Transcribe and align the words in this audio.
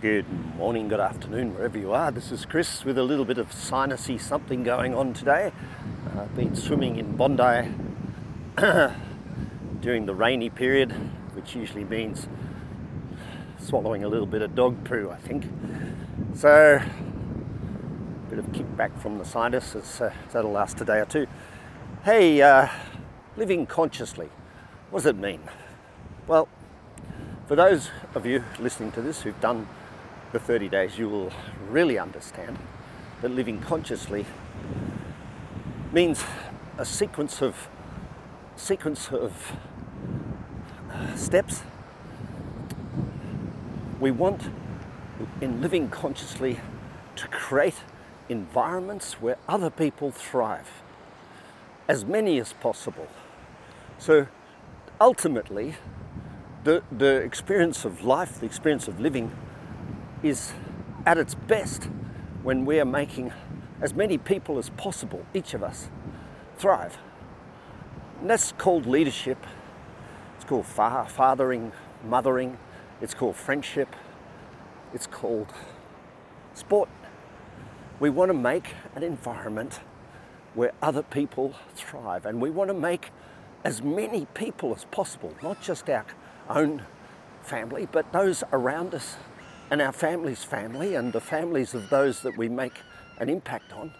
Good 0.00 0.24
morning, 0.56 0.88
good 0.88 0.98
afternoon, 0.98 1.52
wherever 1.52 1.76
you 1.76 1.92
are. 1.92 2.10
This 2.10 2.32
is 2.32 2.46
Chris 2.46 2.86
with 2.86 2.96
a 2.96 3.02
little 3.02 3.26
bit 3.26 3.36
of 3.36 3.50
sinusy 3.50 4.18
something 4.18 4.64
going 4.64 4.94
on 4.94 5.12
today. 5.12 5.52
Uh, 6.16 6.22
I've 6.22 6.34
been 6.34 6.56
swimming 6.56 6.96
in 6.96 7.18
Bondi 7.18 7.68
during 9.82 10.06
the 10.06 10.14
rainy 10.14 10.48
period, 10.48 10.92
which 11.34 11.54
usually 11.54 11.84
means 11.84 12.28
swallowing 13.58 14.02
a 14.02 14.08
little 14.08 14.24
bit 14.24 14.40
of 14.40 14.54
dog 14.54 14.82
poo, 14.84 15.10
I 15.10 15.18
think. 15.18 15.44
So, 16.34 16.80
a 16.80 18.30
bit 18.30 18.38
of 18.38 18.46
kickback 18.52 18.98
from 19.02 19.18
the 19.18 19.26
sinus, 19.26 19.76
uh, 20.00 20.14
that'll 20.32 20.50
last 20.50 20.80
a 20.80 20.86
day 20.86 21.00
or 21.00 21.04
two. 21.04 21.26
Hey, 22.04 22.40
uh, 22.40 22.68
living 23.36 23.66
consciously, 23.66 24.30
what 24.88 25.00
does 25.00 25.06
it 25.10 25.16
mean? 25.16 25.42
Well, 26.26 26.48
for 27.46 27.54
those 27.54 27.90
of 28.14 28.24
you 28.24 28.42
listening 28.58 28.92
to 28.92 29.02
this 29.02 29.20
who've 29.20 29.38
done 29.42 29.68
the 30.32 30.38
30 30.38 30.68
days, 30.68 30.98
you 30.98 31.08
will 31.08 31.32
really 31.68 31.98
understand 31.98 32.58
that 33.20 33.30
living 33.30 33.60
consciously 33.60 34.24
means 35.92 36.22
a 36.78 36.84
sequence 36.84 37.42
of 37.42 37.68
sequence 38.56 39.08
of 39.10 39.56
uh, 40.90 41.16
steps. 41.16 41.62
We 43.98 44.10
want 44.10 44.50
in 45.40 45.60
living 45.60 45.88
consciously 45.88 46.60
to 47.16 47.28
create 47.28 47.82
environments 48.28 49.14
where 49.14 49.36
other 49.48 49.70
people 49.70 50.10
thrive, 50.10 50.82
as 51.88 52.04
many 52.04 52.38
as 52.38 52.52
possible. 52.52 53.08
So 53.98 54.28
ultimately, 55.00 55.74
the, 56.64 56.82
the 56.92 57.16
experience 57.16 57.84
of 57.84 58.04
life, 58.04 58.38
the 58.38 58.46
experience 58.46 58.86
of 58.88 59.00
living, 59.00 59.32
is 60.22 60.52
at 61.06 61.18
its 61.18 61.34
best 61.34 61.88
when 62.42 62.64
we 62.64 62.80
are 62.80 62.84
making 62.84 63.32
as 63.80 63.94
many 63.94 64.18
people 64.18 64.58
as 64.58 64.70
possible, 64.70 65.24
each 65.34 65.54
of 65.54 65.62
us, 65.62 65.88
thrive. 66.58 66.98
And 68.20 68.28
that's 68.28 68.52
called 68.52 68.86
leadership. 68.86 69.38
It's 70.36 70.44
called 70.44 70.66
fa- 70.66 71.06
fathering, 71.08 71.72
mothering. 72.04 72.58
It's 73.00 73.14
called 73.14 73.36
friendship. 73.36 73.96
It's 74.92 75.06
called 75.06 75.52
sport. 76.54 76.88
We 77.98 78.10
want 78.10 78.30
to 78.30 78.34
make 78.34 78.74
an 78.94 79.02
environment 79.02 79.80
where 80.54 80.72
other 80.82 81.02
people 81.02 81.54
thrive, 81.74 82.26
and 82.26 82.40
we 82.40 82.50
want 82.50 82.68
to 82.68 82.74
make 82.74 83.10
as 83.64 83.82
many 83.82 84.26
people 84.34 84.74
as 84.74 84.84
possible, 84.86 85.34
not 85.42 85.60
just 85.60 85.88
our 85.88 86.04
own 86.48 86.84
family, 87.42 87.86
but 87.90 88.12
those 88.12 88.42
around 88.52 88.94
us 88.94 89.16
and 89.70 89.80
our 89.80 89.92
family's 89.92 90.42
family 90.42 90.94
and 90.96 91.12
the 91.12 91.20
families 91.20 91.74
of 91.74 91.90
those 91.90 92.20
that 92.22 92.36
we 92.36 92.48
make 92.48 92.74
an 93.18 93.28
impact 93.28 93.72
on. 93.72 93.92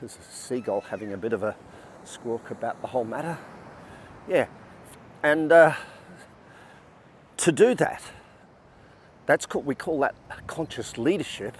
There's 0.00 0.16
a 0.16 0.34
seagull 0.34 0.80
having 0.80 1.12
a 1.12 1.16
bit 1.18 1.34
of 1.34 1.42
a 1.42 1.54
squawk 2.04 2.50
about 2.50 2.80
the 2.80 2.88
whole 2.88 3.04
matter. 3.04 3.36
Yeah, 4.26 4.46
and 5.22 5.52
uh, 5.52 5.74
to 7.36 7.52
do 7.52 7.74
that, 7.74 8.02
that's 9.26 9.46
we 9.54 9.74
call 9.74 10.00
that 10.00 10.14
conscious 10.46 10.96
leadership, 10.96 11.58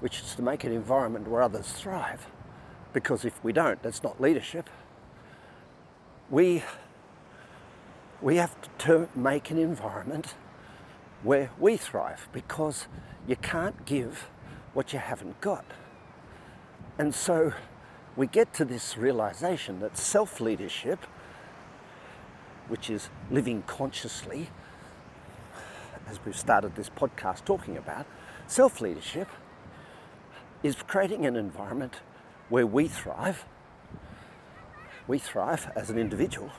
which 0.00 0.20
is 0.20 0.34
to 0.36 0.42
make 0.42 0.62
an 0.64 0.72
environment 0.72 1.26
where 1.26 1.42
others 1.42 1.72
thrive. 1.72 2.28
Because 2.92 3.24
if 3.24 3.42
we 3.42 3.52
don't, 3.52 3.82
that's 3.82 4.04
not 4.04 4.20
leadership. 4.20 4.70
We, 6.30 6.62
we 8.22 8.36
have 8.36 8.54
to 8.78 9.08
make 9.16 9.50
an 9.50 9.58
environment 9.58 10.34
where 11.24 11.50
we 11.58 11.76
thrive 11.76 12.28
because 12.32 12.86
you 13.26 13.34
can't 13.34 13.86
give 13.86 14.28
what 14.74 14.92
you 14.92 14.98
haven't 14.98 15.40
got. 15.40 15.64
And 16.98 17.12
so 17.14 17.52
we 18.14 18.26
get 18.26 18.52
to 18.54 18.64
this 18.64 18.96
realization 18.96 19.80
that 19.80 19.96
self 19.96 20.40
leadership, 20.40 21.06
which 22.68 22.90
is 22.90 23.08
living 23.30 23.62
consciously, 23.66 24.50
as 26.06 26.20
we've 26.24 26.38
started 26.38 26.76
this 26.76 26.90
podcast 26.90 27.44
talking 27.44 27.76
about, 27.76 28.06
self 28.46 28.80
leadership 28.80 29.28
is 30.62 30.76
creating 30.76 31.26
an 31.26 31.36
environment 31.36 32.00
where 32.50 32.66
we 32.66 32.86
thrive. 32.86 33.44
We 35.06 35.18
thrive 35.18 35.70
as 35.74 35.90
an 35.90 35.98
individual 35.98 36.50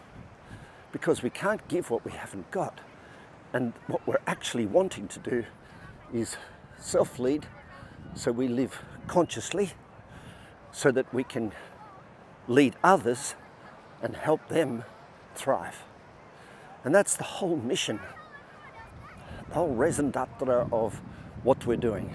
because 0.92 1.24
we 1.24 1.30
can't 1.30 1.68
give 1.68 1.90
what 1.90 2.04
we 2.04 2.12
haven't 2.12 2.50
got. 2.52 2.80
And 3.56 3.72
what 3.88 4.06
we're 4.06 4.20
actually 4.28 4.66
wanting 4.66 5.08
to 5.08 5.20
do 5.20 5.46
is 6.14 6.36
self 6.78 7.20
lead 7.20 7.46
so 8.14 8.34
we 8.34 8.50
live 8.50 8.82
consciously 9.08 9.72
so 10.74 10.92
that 10.92 11.14
we 11.14 11.24
can 11.24 11.54
lead 12.50 12.76
others 12.84 13.34
and 14.02 14.14
help 14.14 14.46
them 14.50 14.84
thrive. 15.36 15.84
And 16.84 16.94
that's 16.94 17.16
the 17.16 17.24
whole 17.24 17.56
mission, 17.56 18.02
the 19.48 19.54
whole 19.54 19.74
raison 19.74 20.12
d'etre 20.12 20.68
of 20.74 21.00
what 21.44 21.66
we're 21.66 21.78
doing. 21.78 22.14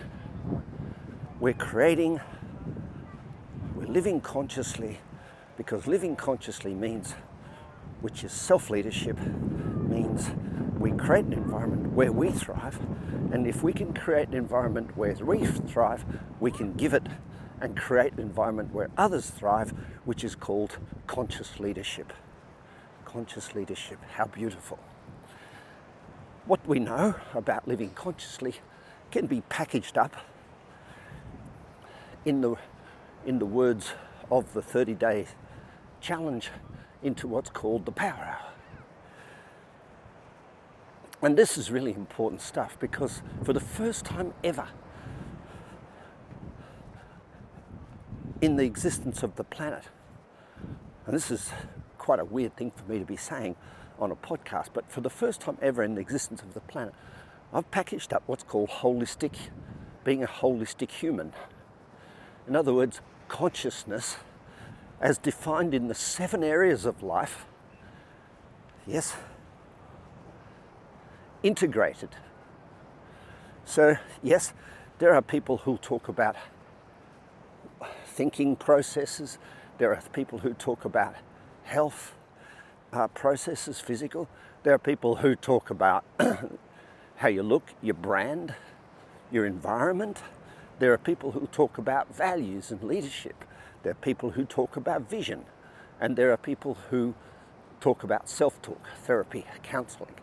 We're 1.41 1.55
creating, 1.55 2.21
we're 3.75 3.87
living 3.87 4.21
consciously 4.21 4.99
because 5.56 5.87
living 5.87 6.17
consciously 6.17 6.75
means, 6.75 7.15
which 8.03 8.25
is 8.25 8.31
self 8.31 8.69
leadership, 8.69 9.19
means 9.89 10.31
we 10.81 10.93
create 10.93 11.27
an 11.27 11.35
environment 11.35 11.93
where 11.93 12.11
we 12.11 12.31
thrive. 12.31 12.81
And 13.33 13.47
if 13.47 13.63
we 13.63 13.75
can 13.75 13.93
create 13.93 14.29
an 14.29 14.35
environment 14.35 14.97
where 14.97 15.15
we 15.15 15.45
thrive, 15.45 16.07
we 16.41 16.51
can 16.51 16.73
give 16.73 16.95
it 16.95 17.07
and 17.61 17.77
create 17.77 18.15
an 18.15 18.21
environment 18.21 18.73
where 18.73 18.89
others 18.97 19.29
thrive, 19.29 19.75
which 20.07 20.25
is 20.25 20.35
called 20.35 20.79
conscious 21.07 21.61
leadership. 21.61 22.15
Conscious 23.05 23.55
leadership, 23.55 23.99
how 24.15 24.25
beautiful. 24.25 24.79
What 26.47 26.67
we 26.67 26.79
know 26.79 27.15
about 27.35 27.69
living 27.69 27.91
consciously 27.91 28.55
can 29.11 29.27
be 29.27 29.43
packaged 29.43 29.99
up 29.99 30.17
in 32.25 32.41
the, 32.41 32.57
in 33.27 33.39
the 33.39 33.47
words 33.47 33.93
of 34.31 34.55
the 34.55 34.62
30 34.62 34.95
day 34.95 35.27
challenge 36.01 36.49
into 37.03 37.29
what's 37.29 37.51
called 37.51 37.85
the 37.85 37.93
power 37.93 38.25
hour. 38.25 38.51
And 41.22 41.36
this 41.36 41.58
is 41.58 41.70
really 41.70 41.92
important 41.92 42.41
stuff 42.41 42.78
because 42.81 43.22
for 43.44 43.53
the 43.53 43.60
first 43.60 44.04
time 44.04 44.32
ever 44.42 44.69
in 48.41 48.56
the 48.56 48.64
existence 48.64 49.22
of 49.22 49.36
the 49.36 49.44
planet, 49.44 49.84
and 51.06 51.14
this 51.14 51.31
is 51.31 51.50
quite 51.98 52.20
a 52.20 52.25
weird 52.25 52.56
thing 52.56 52.70
for 52.70 52.91
me 52.91 52.98
to 52.98 53.04
be 53.04 53.16
saying 53.16 53.56
on 53.98 54.10
a 54.10 54.16
podcast, 54.16 54.69
but 54.72 54.91
for 54.91 55.03
the 55.03 55.10
first 55.10 55.42
time 55.42 55.58
ever 55.60 55.82
in 55.82 55.94
the 55.94 56.00
existence 56.00 56.41
of 56.41 56.54
the 56.54 56.60
planet, 56.60 56.94
I've 57.52 57.70
packaged 57.70 58.14
up 58.14 58.22
what's 58.26 58.42
called 58.42 58.70
holistic, 58.70 59.34
being 60.04 60.22
a 60.22 60.26
holistic 60.26 60.91
human. 60.91 61.34
In 62.48 62.56
other 62.56 62.72
words, 62.72 63.02
consciousness 63.28 64.16
as 65.00 65.19
defined 65.19 65.75
in 65.75 65.88
the 65.88 65.94
seven 65.94 66.42
areas 66.42 66.87
of 66.87 67.02
life. 67.02 67.44
Yes, 68.87 69.16
integrated. 71.43 72.11
So, 73.65 73.97
yes, 74.23 74.53
there 74.99 75.15
are 75.15 75.23
people 75.23 75.59
who 75.59 75.78
talk 75.78 76.09
about 76.09 76.37
thinking 78.05 78.56
processes, 78.56 79.39
there 79.79 79.95
are 79.95 80.03
people 80.12 80.39
who 80.39 80.53
talk 80.53 80.84
about 80.84 81.15
health 81.65 82.15
uh, 82.93 83.09
processes, 83.09 83.81
physical, 83.81 84.29
there 84.62 84.75
are 84.75 84.79
people 84.79 85.17
who 85.17 85.34
talk 85.34 85.71
about 85.71 86.05
how 87.17 87.29
you 87.29 87.43
look, 87.43 87.73
your 87.81 87.95
brand, 87.95 88.55
your 89.31 89.47
environment. 89.47 90.19
There 90.79 90.93
are 90.93 90.99
people 90.99 91.31
who 91.32 91.47
talk 91.47 91.79
about 91.79 92.14
values 92.14 92.70
and 92.70 92.82
leadership. 92.82 93.44
There 93.82 93.93
are 93.93 94.03
people 94.03 94.31
who 94.31 94.44
talk 94.44 94.76
about 94.76 95.09
vision. 95.09 95.44
And 95.99 96.17
there 96.17 96.31
are 96.31 96.37
people 96.37 96.76
who 96.91 97.14
talk 97.81 98.03
about 98.03 98.29
self 98.29 98.61
talk, 98.61 98.87
therapy, 99.05 99.47
counseling. 99.62 100.14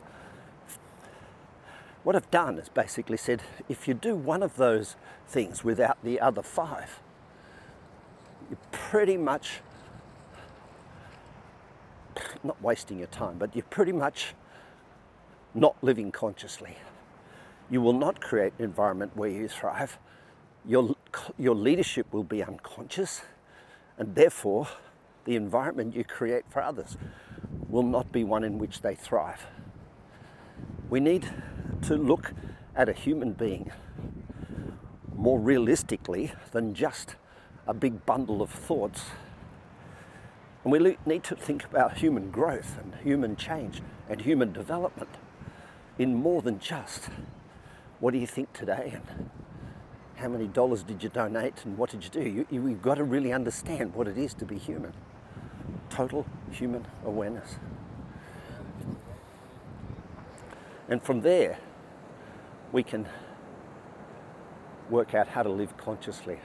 What 2.04 2.16
I've 2.16 2.32
done 2.32 2.58
is 2.58 2.70
basically 2.70 3.18
said 3.18 3.42
if 3.68 3.88
you 3.88 3.94
do 3.94 4.16
one 4.16 4.44
of 4.44 4.56
those 4.56 4.96
things 5.28 5.64
without 5.64 5.98
the 6.04 6.20
other 6.20 6.42
five, 6.42 7.00
you're 8.50 8.60
pretty 8.72 9.18
much 9.18 9.60
not 12.44 12.62
wasting 12.62 12.98
your 13.00 13.08
time, 13.08 13.38
but 13.38 13.56
you're 13.56 13.66
pretty 13.66 13.92
much 13.92 14.34
not 15.54 15.76
living 15.82 16.12
consciously. 16.12 16.78
You 17.70 17.82
will 17.82 17.94
not 17.94 18.22
create 18.22 18.54
an 18.58 18.66
environment 18.66 19.16
where 19.16 19.30
you 19.30 19.48
thrive. 19.48 19.98
Your, 20.66 20.96
your 21.38 21.56
leadership 21.56 22.08
will 22.14 22.24
be 22.24 22.44
unconscious, 22.44 23.22
and 23.98 24.16
therefore, 24.16 24.68
the 25.26 25.36
environment 25.36 25.96
you 25.96 26.04
create 26.04 26.46
for 26.50 26.62
others 26.62 26.98
will 27.68 27.84
not 27.84 28.12
be 28.12 28.24
one 28.24 28.44
in 28.44 28.58
which 28.58 28.82
they 28.82 28.96
thrive. 28.96 29.46
We 30.90 31.00
need 31.00 31.30
to 31.84 31.96
look 31.96 32.34
at 32.76 32.90
a 32.90 32.94
human 32.94 33.34
being 33.34 33.72
more 35.16 35.40
realistically 35.40 36.32
than 36.52 36.74
just 36.74 37.16
a 37.68 37.74
big 37.74 38.06
bundle 38.06 38.42
of 38.42 38.50
thoughts. 38.50 39.06
And 40.64 40.72
we 40.72 40.98
need 41.06 41.24
to 41.26 41.36
think 41.36 41.64
about 41.66 41.98
human 41.98 42.30
growth 42.30 42.78
and 42.82 42.96
human 43.04 43.36
change 43.36 43.82
and 44.10 44.22
human 44.22 44.54
development 44.54 45.10
in 45.98 46.16
more 46.16 46.42
than 46.42 46.60
just 46.60 47.10
what 48.00 48.12
do 48.12 48.20
you 48.20 48.28
think 48.28 48.54
today 48.54 48.94
and 48.94 49.30
how 50.18 50.28
many 50.28 50.48
dollars 50.48 50.84
did 50.84 51.02
you 51.02 51.10
donate 51.10 51.66
and 51.66 51.78
what 51.78 51.90
did 51.90 52.04
you 52.04 52.10
do? 52.10 52.22
You, 52.22 52.48
you, 52.50 52.68
you've 52.68 52.82
got 52.82 52.96
to 52.96 53.04
really 53.04 53.34
understand 53.34 53.94
what 53.94 54.08
it 54.08 54.18
is 54.18 54.34
to 54.36 54.46
be 54.46 54.58
human. 54.58 54.94
Total 55.90 56.26
human 56.52 56.86
awareness. 57.06 57.56
And 60.90 61.02
from 61.02 61.22
there, 61.22 61.58
we 62.72 62.84
can 62.84 63.08
work 64.90 65.14
out 65.14 65.28
how 65.28 65.44
to 65.44 65.50
live 65.50 65.76
consciously. 65.78 66.40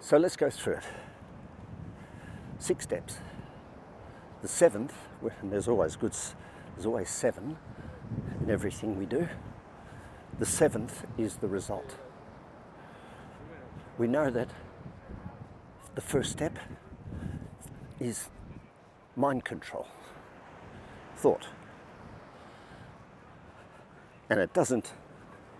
So 0.00 0.16
let's 0.16 0.36
go 0.36 0.50
through 0.50 0.74
it. 0.74 0.84
Six 2.58 2.84
steps. 2.84 3.18
The 4.40 4.48
seventh, 4.48 4.94
and 5.40 5.52
there's 5.52 5.68
always 5.68 5.94
good, 5.94 6.14
there's 6.74 6.86
always 6.86 7.08
seven 7.08 7.56
in 8.42 8.50
everything 8.50 8.98
we 8.98 9.06
do. 9.06 9.28
The 10.38 10.46
seventh 10.46 11.04
is 11.16 11.36
the 11.36 11.48
result. 11.48 11.96
We 13.98 14.08
know 14.08 14.30
that 14.30 14.48
the 15.94 16.00
first 16.00 16.32
step 16.32 16.58
is 18.00 18.30
mind 19.14 19.44
control, 19.44 19.86
thought. 21.16 21.46
And 24.32 24.40
it 24.40 24.54
doesn't, 24.54 24.94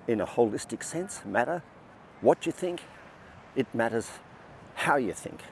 in 0.08 0.18
a 0.18 0.26
holistic 0.26 0.82
sense, 0.82 1.20
matter 1.26 1.62
what 2.22 2.46
you 2.46 2.52
think, 2.52 2.80
it 3.54 3.66
matters 3.74 4.08
how 4.74 4.96
you 4.96 5.12
think. 5.12 5.42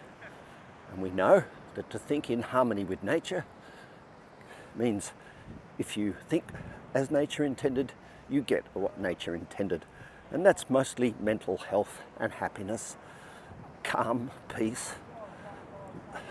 And 0.90 1.02
we 1.02 1.10
know 1.10 1.44
that 1.74 1.90
to 1.90 1.98
think 1.98 2.30
in 2.30 2.40
harmony 2.40 2.82
with 2.82 3.02
nature 3.02 3.44
means 4.74 5.12
if 5.78 5.98
you 5.98 6.14
think 6.30 6.44
as 6.94 7.10
nature 7.10 7.44
intended, 7.44 7.92
you 8.30 8.40
get 8.40 8.64
what 8.72 8.98
nature 8.98 9.34
intended. 9.34 9.84
And 10.30 10.46
that's 10.46 10.70
mostly 10.70 11.14
mental 11.20 11.58
health 11.58 12.00
and 12.18 12.32
happiness, 12.32 12.96
calm, 13.82 14.30
peace, 14.48 14.94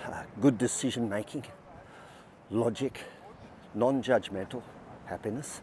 uh, 0.07 0.23
good 0.41 0.57
decision 0.57 1.07
making, 1.07 1.45
logic, 2.49 3.01
non 3.75 4.01
judgmental 4.01 4.63
happiness. 5.05 5.61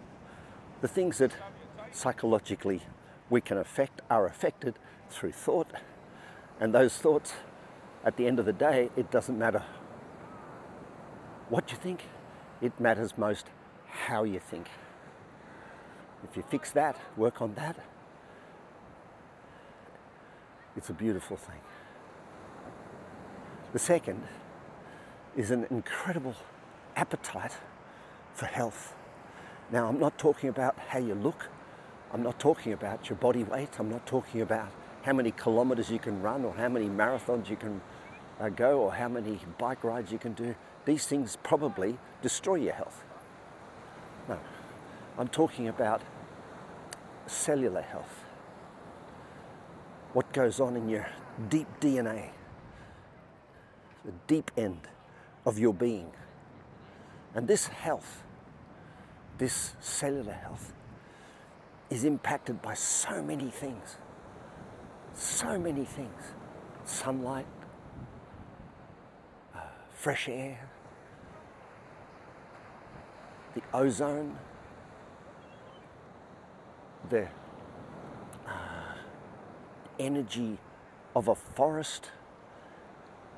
The 0.81 0.89
things 0.89 1.19
that 1.19 1.33
psychologically 1.91 2.83
we 3.31 3.41
can 3.41 3.59
affect 3.59 4.01
are 4.11 4.27
affected 4.27 4.75
through 5.11 5.33
thought, 5.33 5.69
and 6.61 6.75
those 6.75 6.97
thoughts, 6.97 7.35
at 8.05 8.17
the 8.17 8.27
end 8.27 8.39
of 8.39 8.47
the 8.47 8.53
day, 8.53 8.91
it 8.97 9.11
doesn't 9.11 9.39
matter 9.39 9.65
what 11.49 11.71
you 11.71 11.79
think, 11.79 12.05
it 12.61 12.79
matters 12.81 13.17
most 13.17 13.47
how 13.87 14.25
you 14.25 14.41
think. 14.41 14.69
If 16.29 16.37
you 16.37 16.43
fix 16.49 16.73
that, 16.73 16.97
work 17.17 17.41
on 17.41 17.55
that, 17.55 17.77
it's 20.77 20.91
a 20.91 20.95
beautiful 20.95 21.37
thing. 21.37 21.61
The 23.73 23.79
second 23.79 24.23
is 25.37 25.51
an 25.51 25.67
incredible 25.71 26.35
appetite 26.97 27.57
for 28.35 28.47
health. 28.47 28.96
Now, 29.71 29.89
I'm 29.89 29.99
not 29.99 30.17
talking 30.17 30.49
about 30.49 30.79
how 30.79 30.99
you 30.99 31.15
look, 31.15 31.49
I'm 32.13 32.23
not 32.23 32.39
talking 32.39 32.73
about 32.73 33.09
your 33.09 33.17
body 33.17 33.43
weight, 33.43 33.79
I'm 33.79 33.91
not 33.91 34.07
talking 34.07 34.41
about 34.41 34.69
how 35.03 35.13
many 35.13 35.33
kilometers 35.33 35.91
you 35.91 35.99
can 35.99 36.23
run 36.23 36.45
or 36.45 36.55
how 36.55 36.69
many 36.69 36.87
marathons 36.87 37.49
you 37.49 37.57
can 37.57 37.81
uh, 38.41 38.49
go 38.49 38.81
or 38.81 38.93
how 38.93 39.09
many 39.09 39.39
bike 39.59 39.83
rides 39.83 40.13
you 40.13 40.19
can 40.19 40.33
do. 40.35 40.55
These 40.85 41.07
things 41.07 41.37
probably 41.43 41.99
destroy 42.23 42.57
your 42.57 42.75
health. 42.75 43.05
No, 44.29 44.39
I'm 45.19 45.29
talking 45.29 45.69
about 45.69 46.03
cellular 47.27 47.83
health. 47.83 48.25
What 50.13 50.33
goes 50.33 50.61
on 50.61 50.77
in 50.77 50.89
your 50.89 51.09
deep 51.49 51.69
DNA, 51.81 52.31
the 54.05 54.13
deep 54.27 54.51
end 54.57 54.89
of 55.45 55.59
your 55.59 55.75
being. 55.75 56.11
And 57.35 57.47
this 57.47 57.67
health, 57.67 58.23
this 59.39 59.75
cellular 59.81 60.33
health, 60.33 60.73
is 61.91 62.05
impacted 62.05 62.61
by 62.63 62.75
so 62.75 63.23
many 63.23 63.51
things. 63.51 63.97
So 65.15 65.59
many 65.59 65.85
things. 65.85 66.23
Sunlight, 66.85 67.47
uh, 69.55 69.61
fresh 69.95 70.29
air, 70.29 70.69
the 73.55 73.63
ozone, 73.73 74.37
the 77.09 77.29
uh, 78.47 78.51
energy 79.99 80.59
of 81.15 81.29
a 81.29 81.35
forest. 81.35 82.11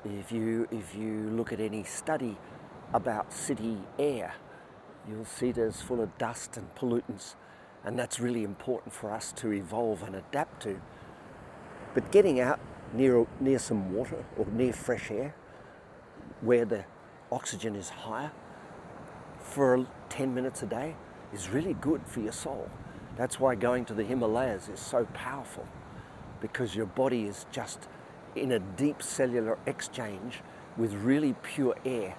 If 0.05 0.31
you, 0.31 0.67
if 0.71 0.95
you 0.95 1.29
look 1.31 1.51
at 1.51 1.59
any 1.59 1.83
study 1.83 2.37
about 2.93 3.31
city 3.33 3.77
air, 3.97 4.33
you'll 5.07 5.25
see 5.25 5.51
there's 5.51 5.81
full 5.81 6.01
of 6.01 6.17
dust 6.17 6.57
and 6.57 6.73
pollutants, 6.75 7.35
and 7.83 7.97
that's 7.97 8.19
really 8.19 8.43
important 8.43 8.93
for 8.93 9.11
us 9.11 9.31
to 9.33 9.51
evolve 9.51 10.03
and 10.03 10.15
adapt 10.15 10.63
to. 10.63 10.81
But 11.93 12.11
getting 12.11 12.39
out 12.39 12.59
near, 12.93 13.25
near 13.39 13.59
some 13.59 13.93
water 13.93 14.25
or 14.37 14.45
near 14.47 14.73
fresh 14.73 15.11
air, 15.11 15.35
where 16.41 16.65
the 16.65 16.85
oxygen 17.31 17.75
is 17.75 17.89
higher, 17.89 18.31
for 19.39 19.87
10 20.09 20.33
minutes 20.33 20.61
a 20.63 20.65
day 20.65 20.95
is 21.33 21.49
really 21.49 21.73
good 21.73 22.01
for 22.05 22.19
your 22.19 22.31
soul. 22.31 22.69
That's 23.17 23.39
why 23.39 23.55
going 23.55 23.85
to 23.85 23.93
the 23.93 24.03
Himalayas 24.03 24.69
is 24.69 24.79
so 24.79 25.05
powerful 25.13 25.67
because 26.39 26.75
your 26.75 26.85
body 26.85 27.25
is 27.25 27.45
just 27.51 27.87
in 28.35 28.51
a 28.51 28.59
deep 28.59 29.01
cellular 29.03 29.57
exchange 29.65 30.41
with 30.77 30.93
really 30.93 31.33
pure 31.43 31.75
air 31.85 32.15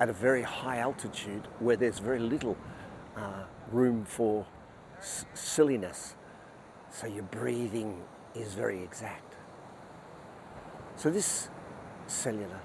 at 0.00 0.08
a 0.08 0.12
very 0.12 0.42
high 0.42 0.78
altitude 0.78 1.46
where 1.58 1.76
there's 1.76 1.98
very 1.98 2.18
little 2.18 2.56
uh, 3.16 3.44
room 3.70 4.04
for 4.04 4.46
silliness. 5.34 6.16
So 6.90 7.06
your 7.06 7.22
breathing 7.24 8.02
is 8.34 8.54
very 8.54 8.82
exact. 8.82 9.34
So, 10.96 11.10
this 11.10 11.48
cellular, 12.06 12.60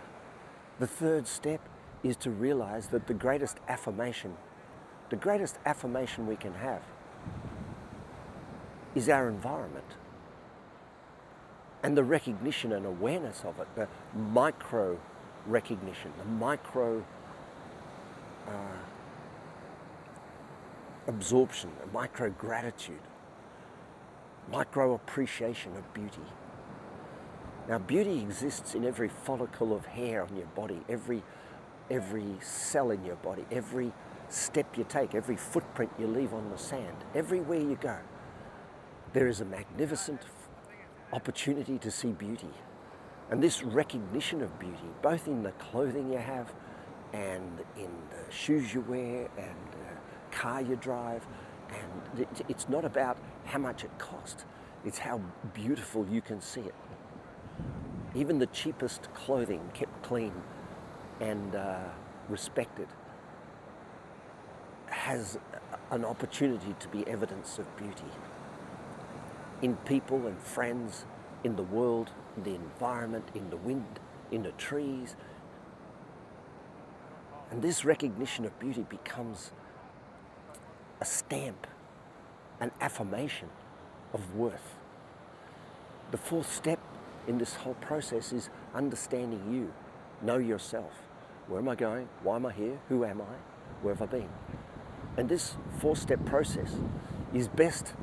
the 0.80 0.88
third 0.88 1.28
step 1.28 1.62
is 2.04 2.18
to 2.18 2.32
realize 2.32 2.88
that 2.88 3.08
the 3.08 3.14
greatest 3.14 3.58
affirmation 3.68 4.36
the 5.10 5.16
greatest 5.16 5.60
affirmation 5.66 6.28
we 6.28 6.36
can 6.36 6.54
have 6.54 6.82
is 8.96 9.08
our 9.10 9.30
environment 9.30 9.86
and 11.84 11.96
the 11.96 12.04
recognition 12.04 12.72
and 12.72 12.86
awareness 12.86 13.44
of 13.46 13.60
it, 13.60 13.68
the 13.76 13.88
micro 14.18 15.00
recognition, 15.46 16.12
the 16.18 16.26
micro 16.26 17.06
uh, 18.48 18.78
absorption, 21.08 21.70
the 21.80 21.92
micro 21.92 22.30
gratitude, 22.32 23.02
micro 24.52 24.94
appreciation 24.94 25.76
of 25.76 25.94
beauty. 25.94 26.22
Now, 27.68 27.80
beauty 27.80 28.22
exists 28.22 28.76
in 28.76 28.86
every 28.86 29.10
follicle 29.10 29.76
of 29.76 29.86
hair 29.86 30.24
on 30.24 30.36
your 30.36 30.46
body, 30.48 30.80
every, 30.88 31.24
every 31.90 32.36
cell 32.42 32.92
in 32.92 33.04
your 33.04 33.16
body, 33.18 33.46
every 33.52 33.92
step 34.30 34.78
you 34.78 34.86
take, 34.88 35.16
every 35.16 35.36
footprint 35.36 35.92
you 35.98 36.08
leave 36.08 36.34
on 36.34 36.50
the 36.50 36.58
sand, 36.58 36.98
everywhere 37.16 37.60
you 37.60 37.78
go, 37.82 37.98
there 39.14 39.28
is 39.28 39.42
a 39.42 39.46
magnificent 39.46 40.22
opportunity 41.14 41.78
to 41.80 41.90
see 41.90 42.12
beauty. 42.12 42.50
And 43.32 43.42
this 43.42 43.64
recognition 43.64 44.42
of 44.42 44.60
beauty, 44.60 44.90
both 45.02 45.28
in 45.28 45.42
the 45.42 45.52
clothing 45.54 46.12
you 46.12 46.20
have 46.20 46.54
and 47.14 47.62
in 47.78 47.90
the 48.10 48.34
shoes 48.34 48.74
you 48.74 48.82
wear 48.82 49.30
and 49.38 49.56
the 49.72 50.36
car 50.36 50.62
you 50.62 50.76
drive, 50.76 51.26
and 51.70 52.28
it's 52.48 52.70
not 52.70 52.86
about 52.86 53.18
how 53.46 53.60
much 53.60 53.84
it 53.84 53.98
costs, 53.98 54.46
it's 54.86 55.00
how 55.00 55.22
beautiful 55.54 56.06
you 56.08 56.22
can 56.22 56.42
see 56.42 56.62
it. 56.62 56.76
Even 58.14 58.40
the 58.40 58.48
cheapest 58.48 59.14
clothing 59.14 59.70
kept 59.74 60.04
clean 60.04 60.34
and 61.20 61.56
uh, 61.56 61.80
respected 62.30 62.88
has 64.88 65.38
an 65.92 66.06
opportunity 66.06 66.76
to 66.80 66.88
be 66.88 67.06
evidence 67.08 67.60
of 67.60 67.78
beauty 67.78 68.12
in 69.62 69.76
people 69.78 70.28
and 70.28 70.40
friends, 70.40 71.06
in 71.44 71.56
the 71.56 71.64
world, 71.64 72.12
in 72.38 72.44
the 72.44 72.56
environment, 72.56 73.28
in 73.34 73.50
the 73.50 73.58
wind, 73.58 74.00
in 74.32 74.44
the 74.44 74.52
trees. 74.54 75.16
And 77.56 77.64
this 77.64 77.86
recognition 77.86 78.44
of 78.44 78.60
beauty 78.60 78.86
becomes 78.90 79.54
a 81.00 81.06
stamp, 81.06 81.68
an 82.60 82.70
affirmation 82.82 83.48
of 84.12 84.36
worth. 84.36 84.76
The 86.12 86.18
fourth 86.18 86.54
step 86.54 86.80
in 87.30 87.38
this 87.38 87.56
whole 87.56 87.76
process 87.76 88.34
is 88.34 88.50
understanding 88.74 89.54
you, 89.54 89.72
know 90.22 90.38
yourself. 90.38 90.92
Where 91.48 91.62
am 91.62 91.70
I 91.70 91.76
going? 91.76 92.10
Why 92.24 92.36
am 92.36 92.46
I 92.46 92.52
here? 92.52 92.78
Who 92.90 93.06
am 93.06 93.22
I? 93.22 93.36
Where 93.82 93.96
have 93.96 94.02
I 94.02 94.12
been? 94.12 94.30
And 95.16 95.30
this 95.30 95.56
four 95.80 95.96
step 95.96 96.26
process 96.26 96.76
is 97.34 97.48
best 97.48 97.94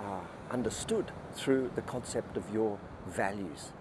uh, 0.00 0.20
understood 0.52 1.10
through 1.32 1.72
the 1.74 1.82
concept 1.82 2.36
of 2.36 2.48
your 2.54 2.78
values. 3.08 3.72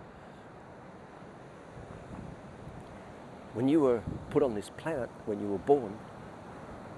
When 3.54 3.68
you 3.68 3.80
were 3.80 4.04
put 4.30 4.44
on 4.44 4.54
this 4.54 4.70
planet, 4.78 5.10
when 5.26 5.40
you 5.40 5.48
were 5.48 5.58
born, 5.58 5.98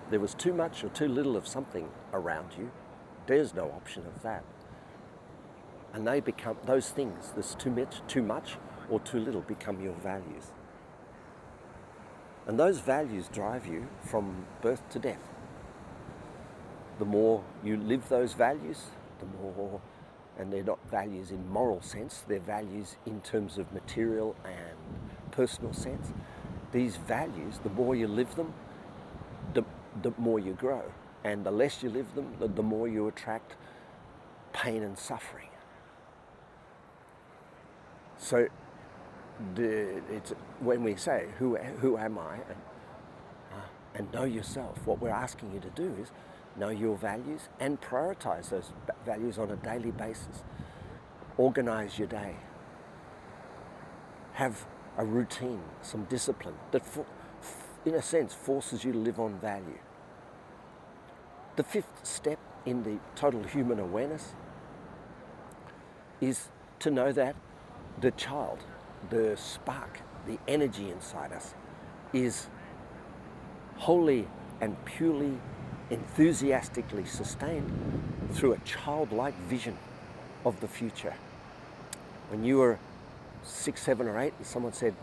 there 0.09 0.19
was 0.19 0.33
too 0.33 0.53
much 0.53 0.83
or 0.83 0.89
too 0.89 1.07
little 1.07 1.37
of 1.37 1.47
something 1.47 1.89
around 2.13 2.51
you. 2.57 2.71
There's 3.25 3.53
no 3.53 3.65
option 3.65 4.05
of 4.05 4.21
that. 4.23 4.43
And 5.93 6.05
they 6.05 6.19
become 6.19 6.57
those 6.65 6.89
things, 6.89 7.31
there's 7.33 7.55
too 7.55 7.71
much, 7.71 8.01
too 8.07 8.21
much 8.21 8.57
or 8.89 8.99
too 8.99 9.19
little 9.19 9.41
become 9.41 9.81
your 9.81 9.93
values. 9.93 10.51
And 12.47 12.59
those 12.59 12.79
values 12.79 13.29
drive 13.31 13.65
you 13.65 13.87
from 14.03 14.45
birth 14.61 14.87
to 14.89 14.99
death. 14.99 15.21
The 16.99 17.05
more 17.05 17.43
you 17.63 17.77
live 17.77 18.09
those 18.09 18.33
values, 18.33 18.87
the 19.19 19.25
more, 19.41 19.79
and 20.37 20.51
they're 20.51 20.63
not 20.63 20.79
values 20.89 21.31
in 21.31 21.49
moral 21.49 21.81
sense, 21.81 22.23
they're 22.27 22.39
values 22.39 22.97
in 23.05 23.21
terms 23.21 23.57
of 23.57 23.71
material 23.71 24.35
and 24.43 25.31
personal 25.31 25.73
sense. 25.73 26.13
These 26.71 26.97
values, 26.97 27.59
the 27.63 27.69
more 27.69 27.95
you 27.95 28.07
live 28.07 28.35
them, 28.35 28.53
the, 29.53 29.63
the 30.01 30.13
more 30.17 30.39
you 30.39 30.53
grow. 30.53 30.83
And 31.23 31.45
the 31.45 31.51
less 31.51 31.83
you 31.83 31.89
live 31.89 32.13
them, 32.15 32.33
the, 32.39 32.47
the 32.47 32.63
more 32.63 32.87
you 32.87 33.07
attract 33.07 33.55
pain 34.53 34.83
and 34.83 34.97
suffering. 34.97 35.49
So 38.17 38.47
the, 39.55 40.01
it's, 40.09 40.33
when 40.59 40.83
we 40.83 40.95
say, 40.95 41.25
who, 41.39 41.57
who 41.57 41.97
am 41.97 42.17
I? 42.17 42.35
And, 42.35 42.61
uh, 43.51 43.95
and 43.95 44.13
know 44.13 44.23
yourself, 44.23 44.77
what 44.85 45.01
we're 45.01 45.09
asking 45.09 45.53
you 45.53 45.59
to 45.59 45.69
do 45.69 45.95
is 46.01 46.11
know 46.57 46.69
your 46.69 46.97
values 46.97 47.49
and 47.59 47.79
prioritize 47.81 48.49
those 48.49 48.71
values 49.05 49.37
on 49.37 49.51
a 49.51 49.55
daily 49.57 49.91
basis. 49.91 50.43
Organize 51.37 51.97
your 51.97 52.07
day. 52.07 52.35
Have 54.33 54.65
a 54.97 55.05
routine, 55.05 55.61
some 55.81 56.03
discipline 56.05 56.55
that, 56.71 56.85
for, 56.85 57.05
in 57.85 57.95
a 57.95 58.01
sense, 58.01 58.33
forces 58.33 58.83
you 58.83 58.91
to 58.91 58.97
live 58.97 59.19
on 59.19 59.39
value. 59.39 59.79
The 61.55 61.63
fifth 61.63 61.99
step 62.03 62.39
in 62.65 62.83
the 62.83 62.99
total 63.15 63.43
human 63.43 63.79
awareness 63.79 64.33
is 66.19 66.49
to 66.79 66.91
know 66.91 67.11
that 67.11 67.35
the 67.99 68.11
child, 68.11 68.59
the 69.09 69.35
spark, 69.37 69.99
the 70.27 70.37
energy 70.47 70.89
inside 70.89 71.33
us 71.33 71.53
is 72.13 72.47
wholly 73.77 74.27
and 74.59 74.83
purely 74.85 75.37
enthusiastically 75.89 77.05
sustained 77.05 77.69
through 78.31 78.53
a 78.53 78.57
childlike 78.59 79.37
vision 79.41 79.77
of 80.45 80.59
the 80.61 80.67
future. 80.67 81.13
When 82.29 82.43
you 82.43 82.57
were 82.57 82.79
six, 83.43 83.81
seven, 83.81 84.07
or 84.07 84.19
eight, 84.19 84.33
and 84.37 84.45
someone 84.45 84.73
said, 84.73 84.95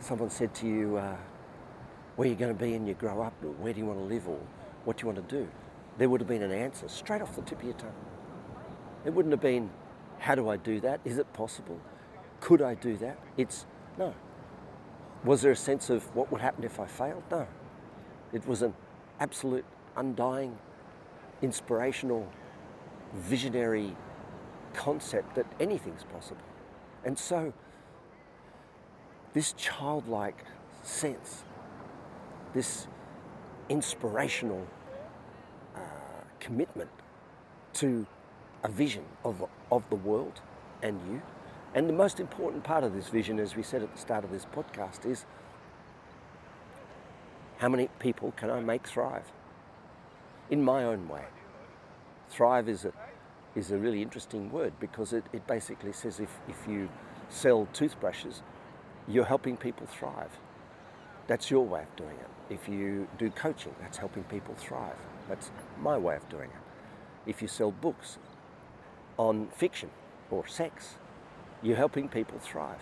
someone 0.00 0.30
said 0.30 0.54
to 0.54 0.66
you, 0.66 0.96
uh, 0.96 1.16
where 2.16 2.26
are 2.26 2.30
you 2.30 2.36
going 2.36 2.56
to 2.56 2.64
be 2.64 2.72
when 2.72 2.86
you 2.86 2.94
grow 2.94 3.22
up, 3.22 3.34
or 3.42 3.50
where 3.52 3.72
do 3.72 3.80
you 3.80 3.86
want 3.86 3.98
to 3.98 4.04
live, 4.04 4.28
or 4.28 4.38
what 4.84 4.96
do 4.96 5.02
you 5.02 5.12
want 5.12 5.28
to 5.28 5.36
do? 5.36 5.48
There 5.98 6.08
would 6.08 6.20
have 6.20 6.28
been 6.28 6.42
an 6.42 6.52
answer 6.52 6.88
straight 6.88 7.22
off 7.22 7.34
the 7.36 7.42
tip 7.42 7.58
of 7.58 7.64
your 7.64 7.74
tongue. 7.74 7.92
It 9.04 9.12
wouldn't 9.12 9.32
have 9.32 9.40
been, 9.40 9.70
how 10.18 10.34
do 10.34 10.48
I 10.48 10.56
do 10.56 10.80
that? 10.80 11.00
Is 11.04 11.18
it 11.18 11.32
possible? 11.32 11.80
Could 12.40 12.62
I 12.62 12.74
do 12.74 12.96
that? 12.98 13.18
It's 13.36 13.66
no. 13.98 14.14
Was 15.24 15.42
there 15.42 15.52
a 15.52 15.56
sense 15.56 15.90
of 15.90 16.04
what 16.14 16.30
would 16.30 16.40
happen 16.40 16.64
if 16.64 16.78
I 16.78 16.86
failed? 16.86 17.22
No. 17.30 17.46
It 18.32 18.46
was 18.46 18.62
an 18.62 18.74
absolute, 19.20 19.64
undying, 19.96 20.56
inspirational, 21.42 22.28
visionary 23.14 23.96
concept 24.78 25.34
that 25.34 25.46
anything's 25.58 26.04
possible. 26.04 26.40
And 27.04 27.18
so, 27.18 27.52
this 29.34 29.52
childlike 29.54 30.44
sense, 30.84 31.42
this 32.54 32.86
inspirational 33.68 34.66
uh, 35.76 35.80
commitment 36.38 36.90
to 37.74 38.06
a 38.62 38.68
vision 38.68 39.04
of, 39.24 39.44
of 39.70 39.82
the 39.90 39.96
world 39.96 40.40
and 40.82 41.00
you. 41.08 41.22
And 41.74 41.88
the 41.88 41.92
most 41.92 42.20
important 42.20 42.62
part 42.62 42.84
of 42.84 42.94
this 42.94 43.08
vision, 43.08 43.38
as 43.40 43.56
we 43.56 43.62
said 43.62 43.82
at 43.82 43.92
the 43.92 44.00
start 44.00 44.24
of 44.24 44.30
this 44.30 44.46
podcast, 44.46 45.04
is 45.04 45.26
how 47.58 47.68
many 47.68 47.88
people 47.98 48.32
can 48.36 48.48
I 48.48 48.60
make 48.60 48.86
thrive 48.86 49.32
in 50.50 50.62
my 50.62 50.84
own 50.84 51.08
way? 51.08 51.24
Thrive 52.30 52.68
is 52.68 52.84
a, 52.84 52.92
is 53.58 53.70
a 53.70 53.78
really 53.78 54.00
interesting 54.00 54.50
word 54.50 54.72
because 54.80 55.12
it, 55.12 55.24
it 55.32 55.46
basically 55.46 55.92
says 55.92 56.20
if, 56.20 56.30
if 56.48 56.66
you 56.68 56.88
sell 57.28 57.68
toothbrushes, 57.72 58.42
you're 59.06 59.24
helping 59.24 59.56
people 59.56 59.86
thrive. 59.86 60.38
That's 61.26 61.50
your 61.50 61.66
way 61.66 61.82
of 61.82 61.96
doing 61.96 62.16
it. 62.16 62.54
If 62.54 62.68
you 62.68 63.08
do 63.18 63.30
coaching, 63.30 63.74
that's 63.80 63.98
helping 63.98 64.24
people 64.24 64.54
thrive. 64.54 64.96
That's 65.28 65.50
my 65.80 65.98
way 65.98 66.16
of 66.16 66.26
doing 66.28 66.50
it. 66.50 67.30
If 67.30 67.42
you 67.42 67.48
sell 67.48 67.70
books, 67.70 68.18
on 69.18 69.48
fiction 69.48 69.90
or 70.30 70.46
sex. 70.46 70.94
You're 71.62 71.76
helping 71.76 72.08
people 72.08 72.38
thrive. 72.38 72.80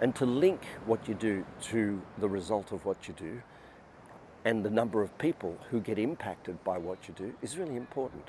And 0.00 0.14
to 0.16 0.26
link 0.26 0.62
what 0.86 1.06
you 1.06 1.14
do 1.14 1.44
to 1.62 2.02
the 2.18 2.28
result 2.28 2.72
of 2.72 2.84
what 2.84 3.06
you 3.06 3.14
do 3.14 3.42
and 4.44 4.64
the 4.64 4.70
number 4.70 5.02
of 5.02 5.16
people 5.18 5.58
who 5.70 5.80
get 5.80 5.98
impacted 5.98 6.62
by 6.64 6.78
what 6.78 7.08
you 7.08 7.14
do 7.14 7.34
is 7.42 7.56
really 7.56 7.76
important. 7.76 8.24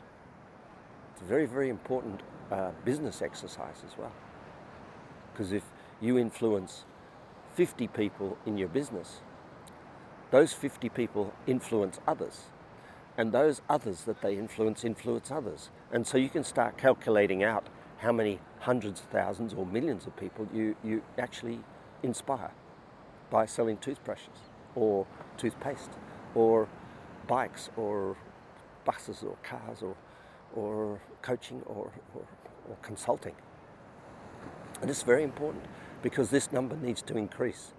It's 1.17 1.23
a 1.23 1.29
very, 1.29 1.47
very 1.47 1.69
important 1.69 2.21
uh, 2.51 2.69
business 2.85 3.23
exercise 3.23 3.81
as 3.83 3.97
well. 3.97 4.11
Because 5.33 5.51
if 5.51 5.63
you 5.99 6.19
influence 6.19 6.85
50 7.55 7.87
people 7.87 8.37
in 8.45 8.55
your 8.55 8.67
business, 8.67 9.21
those 10.29 10.53
50 10.53 10.89
people 10.89 11.33
influence 11.47 11.99
others 12.07 12.43
and 13.17 13.31
those 13.31 13.63
others 13.67 14.03
that 14.03 14.21
they 14.21 14.37
influence 14.37 14.85
influence 14.85 15.31
others. 15.31 15.71
And 15.91 16.05
so 16.05 16.19
you 16.19 16.29
can 16.29 16.43
start 16.43 16.77
calculating 16.77 17.43
out 17.43 17.65
how 17.97 18.11
many 18.11 18.39
hundreds 18.59 18.99
of 18.99 19.07
thousands 19.07 19.55
or 19.55 19.65
millions 19.65 20.05
of 20.05 20.15
people 20.17 20.47
you, 20.53 20.75
you 20.83 21.01
actually 21.17 21.61
inspire 22.03 22.51
by 23.31 23.47
selling 23.47 23.77
toothbrushes 23.77 24.51
or 24.75 25.07
toothpaste 25.35 25.89
or 26.35 26.67
bikes 27.25 27.71
or 27.75 28.15
buses 28.85 29.23
or 29.23 29.35
cars 29.41 29.81
or, 29.81 29.95
or 30.57 30.99
coaching 31.21 31.61
or, 31.65 31.91
or, 32.15 32.21
or 32.69 32.75
consulting. 32.81 33.35
And 34.81 34.89
it's 34.89 35.03
very 35.03 35.23
important 35.23 35.63
because 36.01 36.29
this 36.29 36.51
number 36.51 36.75
needs 36.75 37.01
to 37.03 37.17
increase. 37.17 37.73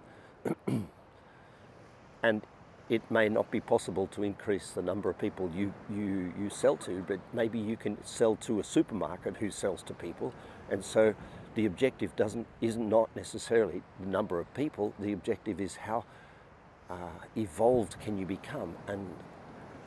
and 2.23 2.41
it 2.89 3.01
may 3.11 3.29
not 3.29 3.51
be 3.51 3.59
possible 3.59 4.07
to 4.07 4.23
increase 4.23 4.71
the 4.71 4.81
number 4.81 5.09
of 5.09 5.19
people 5.19 5.51
you, 5.55 5.73
you, 5.89 6.33
you 6.39 6.49
sell 6.49 6.75
to, 6.77 7.03
but 7.07 7.19
maybe 7.33 7.59
you 7.59 7.77
can 7.77 8.03
sell 8.03 8.35
to 8.37 8.59
a 8.59 8.63
supermarket 8.63 9.37
who 9.37 9.51
sells 9.51 9.83
to 9.83 9.93
people. 9.93 10.33
And 10.71 10.83
so 10.83 11.13
the 11.55 11.65
objective 11.65 12.15
doesn't, 12.15 12.47
is 12.61 12.77
not 12.77 13.15
necessarily 13.15 13.83
the 13.99 14.07
number 14.07 14.39
of 14.39 14.51
people, 14.53 14.93
the 14.99 15.13
objective 15.13 15.61
is 15.61 15.75
how 15.75 16.05
uh, 16.89 16.95
evolved 17.35 17.99
can 17.99 18.17
you 18.17 18.25
become 18.25 18.75
and, 18.87 19.07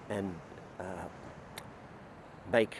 and 0.09 0.35
uh, 0.79 1.09
make 2.51 2.79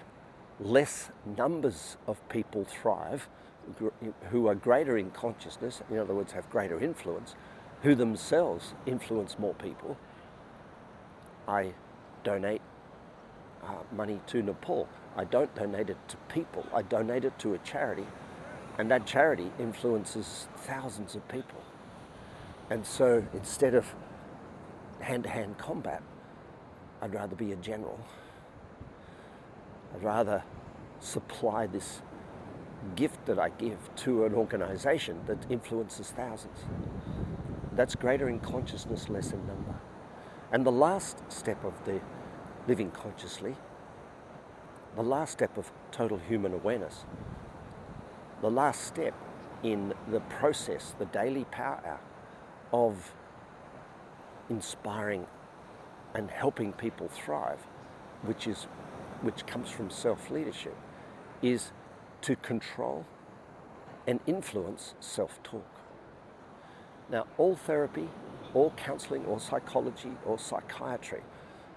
less 0.61 1.11
numbers 1.37 1.97
of 2.07 2.27
people 2.29 2.65
thrive 2.65 3.29
who 4.31 4.49
are 4.49 4.55
greater 4.57 4.99
in 4.99 5.11
consciousness, 5.13 5.83
in 5.89 5.99
other 5.99 6.15
words, 6.15 6.33
have 6.33 6.49
greater 6.51 6.81
influence, 6.81 7.37
who 7.83 7.95
themselves 7.95 8.75
influence 8.87 9.39
more 9.39 9.55
people 9.55 9.97
I 11.47 11.73
donate 12.25 12.63
uh, 13.63 13.75
money 13.95 14.21
to 14.29 14.43
Nepal. 14.43 14.89
I 15.17 15.25
don't 15.25 15.55
donate 15.55 15.91
it 15.91 15.97
to 16.09 16.17
people. 16.29 16.65
I 16.75 16.83
donate 16.83 17.25
it 17.25 17.39
to 17.41 17.55
a 17.55 17.59
charity, 17.59 18.07
and 18.79 18.91
that 18.91 19.07
charity 19.07 19.51
influences 19.59 20.47
thousands 20.57 21.15
of 21.15 21.27
people. 21.29 21.61
And 22.71 22.87
so 22.87 23.25
instead 23.35 23.75
of 23.75 23.95
hand 25.01 25.25
to 25.25 25.31
hand 25.31 25.59
combat, 25.59 26.03
I'd 27.03 27.13
rather 27.13 27.37
be 27.37 27.53
a 27.53 27.57
general. 27.57 27.99
I'd 29.95 30.03
rather 30.03 30.43
supply 31.01 31.67
this 31.67 32.03
gift 32.97 33.25
that 33.27 33.39
I 33.39 33.51
give 33.51 33.79
to 33.97 34.25
an 34.25 34.35
organization 34.35 35.21
that 35.27 35.39
influences 35.51 36.11
thousands. 36.11 36.59
That's 37.75 37.95
greater 37.95 38.29
in 38.29 38.41
consciousness, 38.41 39.09
less 39.09 39.33
in 39.33 39.47
number. 39.47 39.75
And 40.51 40.67
the 40.67 40.73
last 40.73 41.23
step 41.29 41.65
of 41.65 41.73
the 41.85 42.01
living 42.69 42.91
consciously, 42.91 43.57
the 44.97 45.03
last 45.03 45.33
step 45.33 45.57
of 45.57 45.73
total 45.91 46.19
human 46.19 46.53
awareness, 46.53 47.05
the 48.43 48.51
last 48.51 48.83
step 48.83 49.15
in 49.63 49.95
the 50.11 50.21
process, 50.21 50.95
the 50.99 51.07
daily 51.07 51.45
power 51.45 51.99
of 52.73 53.15
inspiring 54.51 55.27
and 56.15 56.31
helping 56.31 56.73
people 56.73 57.09
thrive, 57.09 57.61
which 58.23 58.47
is 58.47 58.67
which 59.23 59.47
comes 59.47 59.71
from 59.71 59.91
self-leadership, 59.91 60.77
is 61.41 61.73
to 62.21 62.37
control 62.37 63.05
and 64.07 64.21
influence 64.27 64.95
self-talk. 65.01 65.67
Now, 67.11 67.27
all 67.39 67.57
therapy, 67.57 68.09
all 68.55 68.73
counseling, 68.77 69.25
or 69.25 69.41
psychology, 69.41 70.13
or 70.25 70.39
psychiatry 70.39 71.23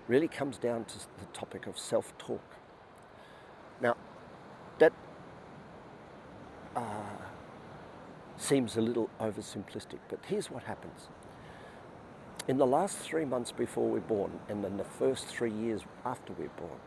really 0.07 0.27
comes 0.27 0.57
down 0.57 0.85
to 0.85 0.97
the 0.97 1.25
topic 1.33 1.67
of 1.67 1.77
self-talk. 1.77 2.43
Now, 3.81 3.95
that 4.79 4.93
uh, 6.75 6.81
seems 8.37 8.77
a 8.77 8.81
little 8.81 9.09
oversimplistic, 9.19 9.99
but 10.09 10.19
here's 10.27 10.51
what 10.51 10.63
happens. 10.63 11.07
In 12.47 12.57
the 12.57 12.67
last 12.67 12.97
three 12.97 13.25
months 13.25 13.51
before 13.51 13.89
we're 13.89 13.99
born, 13.99 14.39
and 14.49 14.63
then 14.63 14.77
the 14.77 14.83
first 14.83 15.25
three 15.25 15.51
years 15.51 15.81
after 16.05 16.33
we're 16.33 16.49
born, 16.49 16.79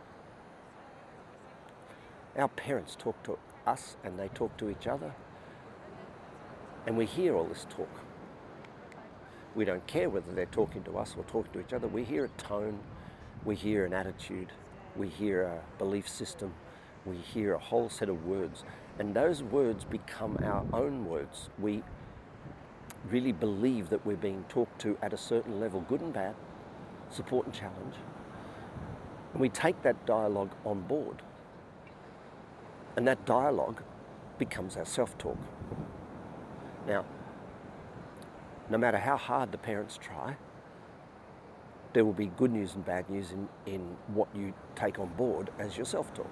our 2.38 2.48
parents 2.48 2.96
talk 2.96 3.22
to 3.24 3.38
us 3.66 3.96
and 4.04 4.18
they 4.18 4.28
talk 4.28 4.56
to 4.58 4.70
each 4.70 4.86
other, 4.86 5.14
and 6.86 6.96
we 6.96 7.04
hear 7.04 7.34
all 7.36 7.44
this 7.44 7.66
talk. 7.68 7.88
We 9.54 9.64
don't 9.64 9.86
care 9.86 10.08
whether 10.08 10.32
they're 10.32 10.46
talking 10.46 10.84
to 10.84 10.98
us 10.98 11.14
or 11.16 11.24
talking 11.24 11.52
to 11.54 11.60
each 11.60 11.72
other. 11.72 11.88
We 11.88 12.04
hear 12.04 12.24
a 12.24 12.28
tone, 12.40 12.78
we 13.44 13.56
hear 13.56 13.84
an 13.84 13.92
attitude, 13.92 14.52
we 14.96 15.08
hear 15.08 15.42
a 15.42 15.60
belief 15.78 16.08
system, 16.08 16.54
we 17.04 17.16
hear 17.16 17.54
a 17.54 17.58
whole 17.58 17.88
set 17.88 18.08
of 18.08 18.24
words, 18.24 18.64
and 18.98 19.14
those 19.14 19.42
words 19.42 19.84
become 19.84 20.38
our 20.42 20.64
own 20.72 21.06
words. 21.06 21.50
We 21.58 21.82
really 23.10 23.32
believe 23.32 23.90
that 23.90 24.04
we're 24.06 24.16
being 24.16 24.44
talked 24.48 24.80
to 24.82 24.96
at 25.02 25.12
a 25.12 25.18
certain 25.18 25.60
level, 25.60 25.80
good 25.80 26.00
and 26.00 26.12
bad, 26.12 26.34
support 27.10 27.46
and 27.46 27.54
challenge. 27.54 27.94
And 29.32 29.40
we 29.40 29.48
take 29.48 29.82
that 29.82 30.06
dialogue 30.06 30.50
on 30.64 30.82
board. 30.82 31.22
And 32.96 33.06
that 33.06 33.24
dialogue 33.26 33.82
becomes 34.38 34.76
our 34.76 34.84
self 34.84 35.16
talk. 35.18 35.38
Now, 36.86 37.04
no 38.70 38.78
matter 38.78 38.98
how 38.98 39.16
hard 39.16 39.52
the 39.52 39.58
parents 39.58 39.98
try, 39.98 40.36
there 41.92 42.04
will 42.04 42.12
be 42.12 42.26
good 42.36 42.52
news 42.52 42.74
and 42.74 42.84
bad 42.84 43.08
news 43.08 43.32
in, 43.32 43.48
in 43.66 43.96
what 44.08 44.28
you 44.34 44.52
take 44.74 44.98
on 44.98 45.08
board 45.16 45.50
as 45.58 45.76
your 45.76 45.86
self 45.86 46.12
talk. 46.14 46.30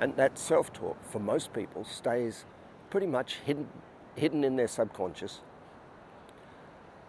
And 0.00 0.16
that 0.16 0.38
self 0.38 0.72
talk, 0.72 0.96
for 1.10 1.18
most 1.18 1.52
people, 1.52 1.84
stays 1.84 2.44
pretty 2.90 3.06
much 3.06 3.36
hidden, 3.44 3.68
hidden 4.14 4.44
in 4.44 4.56
their 4.56 4.68
subconscious. 4.68 5.40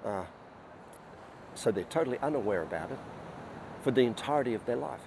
Uh, 0.05 0.23
so 1.55 1.71
they're 1.71 1.83
totally 1.85 2.17
unaware 2.19 2.61
about 2.61 2.91
it 2.91 2.99
for 3.81 3.91
the 3.91 4.01
entirety 4.01 4.53
of 4.53 4.65
their 4.65 4.75
life. 4.75 5.01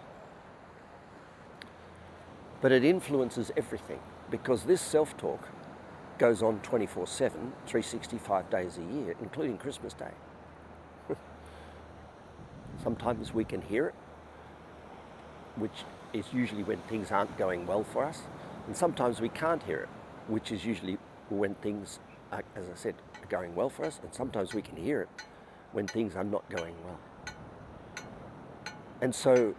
But 2.62 2.73
it 2.73 2.85
influences 2.85 3.50
everything 3.57 3.99
because 4.31 4.62
this 4.62 4.81
self 4.81 5.16
talk 5.19 5.49
goes 6.19 6.42
on 6.42 6.61
24 6.61 7.07
7, 7.07 7.52
365 7.66 8.49
days 8.49 8.78
a 8.78 8.95
year, 8.95 9.14
including 9.21 9.59
Christmas 9.59 9.92
Day. 9.92 10.12
Sometimes 12.83 13.35
we 13.35 13.45
can 13.45 13.61
hear 13.61 13.88
it, 13.88 13.95
which 15.57 15.85
is 16.12 16.33
usually 16.33 16.62
when 16.62 16.78
things 16.83 17.11
aren't 17.11 17.37
going 17.37 17.66
well 17.66 17.83
for 17.83 18.04
us, 18.04 18.22
and 18.66 18.77
sometimes 18.77 19.20
we 19.20 19.29
can't 19.29 19.62
hear 19.64 19.81
it, 19.81 19.88
which 20.29 20.53
is 20.53 20.64
usually 20.64 20.98
when 21.31 21.55
things, 21.57 21.98
are, 22.31 22.44
as 22.55 22.66
I 22.66 22.75
said, 22.77 22.94
are 23.20 23.27
going 23.29 23.55
well 23.55 23.70
for 23.70 23.85
us, 23.85 23.98
and 24.03 24.14
sometimes 24.14 24.55
we 24.55 24.62
can 24.62 24.77
hear 24.77 25.03
it 25.03 25.09
when 25.72 25.88
things 25.88 26.14
are 26.14 26.25
not 26.25 26.48
going 26.51 26.75
well. 26.85 27.01
And 29.01 29.12
so, 29.12 29.55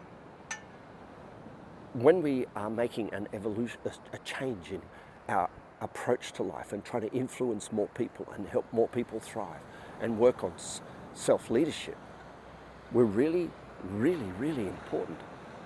when 1.93 2.21
we 2.21 2.45
are 2.55 2.69
making 2.69 3.13
an 3.13 3.27
evolution, 3.33 3.79
a 4.13 4.17
change 4.19 4.71
in 4.71 4.81
our 5.29 5.49
approach 5.81 6.31
to 6.33 6.43
life 6.43 6.73
and 6.73 6.83
try 6.83 6.99
to 6.99 7.11
influence 7.11 7.71
more 7.71 7.87
people 7.89 8.27
and 8.35 8.47
help 8.47 8.65
more 8.71 8.87
people 8.87 9.19
thrive 9.19 9.61
and 10.01 10.17
work 10.17 10.43
on 10.43 10.53
self 11.13 11.49
leadership, 11.49 11.97
we're 12.91 13.03
really, 13.03 13.49
really, 13.91 14.31
really 14.39 14.67
important 14.67 15.19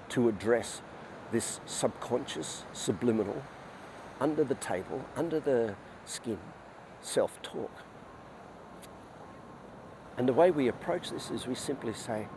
to 0.09 0.27
address 0.27 0.81
this 1.31 1.59
subconscious, 1.65 2.63
subliminal, 2.73 3.41
under 4.19 4.43
the 4.43 4.55
table, 4.55 5.05
under 5.15 5.39
the 5.39 5.75
skin 6.05 6.39
self 7.01 7.41
talk. 7.41 7.71
And 10.17 10.27
the 10.27 10.33
way 10.33 10.49
we 10.51 10.67
approach 10.67 11.11
this 11.11 11.29
is 11.29 11.45
we 11.45 11.55
simply 11.55 11.93
say, 11.93 12.27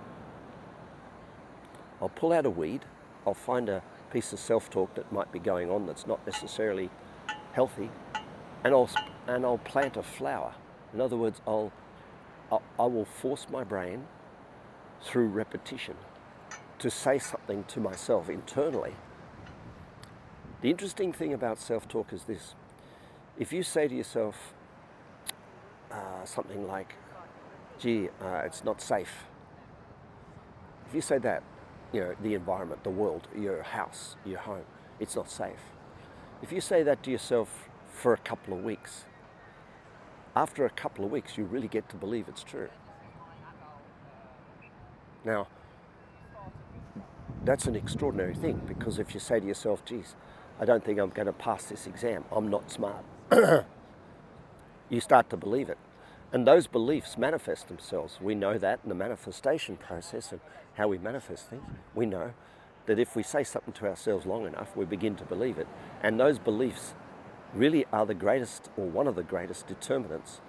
I'll 2.01 2.11
pull 2.11 2.33
out 2.33 2.45
a 2.47 2.51
weed, 2.51 2.85
I'll 3.27 3.35
find 3.35 3.69
a 3.69 3.83
piece 4.13 4.33
of 4.33 4.39
self 4.39 4.71
talk 4.71 4.95
that 4.95 5.13
might 5.13 5.31
be 5.33 5.39
going 5.39 5.71
on 5.71 5.87
that's 5.87 6.07
not 6.07 6.25
necessarily 6.27 6.91
healthy, 7.53 7.91
and 8.65 8.75
I'll, 8.75 8.91
and 9.27 9.45
I'll 9.45 9.59
plant 9.59 9.97
a 9.97 10.03
flower. 10.03 10.55
In 10.93 11.01
other 11.01 11.17
words, 11.17 11.41
I'll, 11.47 11.73
I 12.51 12.87
will 12.87 13.05
force 13.05 13.47
my 13.51 13.63
brain 13.65 14.07
through 15.03 15.29
repetition 15.29 15.97
to 16.79 16.91
say 16.91 17.19
something 17.19 17.65
to 17.65 17.81
myself 17.81 18.29
internally. 18.29 18.95
The 20.63 20.71
interesting 20.71 21.13
thing 21.13 21.33
about 21.33 21.59
self 21.59 21.89
talk 21.89 22.13
is 22.13 22.25
this 22.25 22.55
if 23.39 23.53
you 23.53 23.63
say 23.63 23.89
to 23.89 23.95
yourself 23.95 24.55
uh, 25.91 26.25
something 26.25 26.67
like, 26.67 26.95
gee, 27.79 28.09
uh, 28.23 28.43
it's 28.45 28.65
not 28.65 28.81
safe, 28.83 29.25
if 30.89 30.95
you 30.95 31.01
say 31.01 31.19
that, 31.19 31.43
you 31.93 32.01
know, 32.01 32.15
the 32.23 32.35
environment, 32.35 32.85
the 32.85 32.91
world, 32.91 33.27
your 33.37 33.63
house, 33.63 34.17
your 34.25 34.39
home, 34.39 34.65
it's 34.99 35.17
not 35.17 35.31
safe. 35.31 35.61
If 36.43 36.53
you 36.53 36.61
say 36.61 36.83
that 36.83 37.03
to 37.05 37.11
yourself 37.11 37.69
for 37.93 38.13
a 38.13 38.19
couple 38.19 38.55
of 38.55 38.65
weeks, 38.65 39.05
after 40.37 40.65
a 40.65 40.71
couple 40.71 41.05
of 41.05 41.11
weeks, 41.11 41.37
you 41.37 41.45
really 41.45 41.69
get 41.69 41.89
to 41.89 41.97
believe 41.97 42.29
it's 42.29 42.45
true. 42.45 42.69
Now, 45.25 45.49
that's 47.45 47.67
an 47.67 47.75
extraordinary 47.75 48.35
thing 48.35 48.61
because 48.67 48.99
if 48.99 49.13
you 49.15 49.21
say 49.21 49.41
to 49.41 49.47
yourself, 49.47 49.85
geez, 49.85 50.15
I 50.61 50.65
don't 50.65 50.85
think 50.85 50.99
I'm 50.99 51.11
going 51.11 51.27
to 51.27 51.33
pass 51.33 51.65
this 51.65 51.87
exam, 51.87 52.25
I'm 52.31 52.49
not 52.49 52.71
smart, 52.71 53.05
you 54.89 55.01
start 55.01 55.31
to 55.31 55.37
believe 55.37 55.69
it. 55.69 55.79
And 56.33 56.47
those 56.47 56.67
beliefs 56.67 57.19
manifest 57.19 57.69
themselves. 57.69 58.19
We 58.21 58.35
know 58.35 58.57
that 58.57 58.81
in 58.85 58.89
the 58.89 58.95
manifestation 58.95 59.77
process 59.77 60.31
and 60.31 60.41
how 60.75 60.87
we 60.89 60.99
manifest 60.99 61.51
things. 61.51 61.63
We 61.95 62.07
know 62.07 62.33
that 62.87 62.99
if 62.99 63.17
we 63.17 63.23
say 63.23 63.43
something 63.43 63.75
to 63.75 63.87
ourselves 63.87 64.27
long 64.27 64.47
enough, 64.47 64.77
we 64.77 64.85
begin 64.85 65.17
to 65.17 65.25
believe 65.25 65.59
it. 65.59 65.67
And 66.03 66.21
those 66.21 66.39
beliefs 66.39 66.95
really 67.53 67.85
are 67.93 68.07
the 68.07 68.15
greatest 68.15 68.71
or 68.77 68.87
one 68.87 69.09
of 69.09 69.17
the 69.17 69.25
greatest 69.25 69.67
determinants 69.67 70.41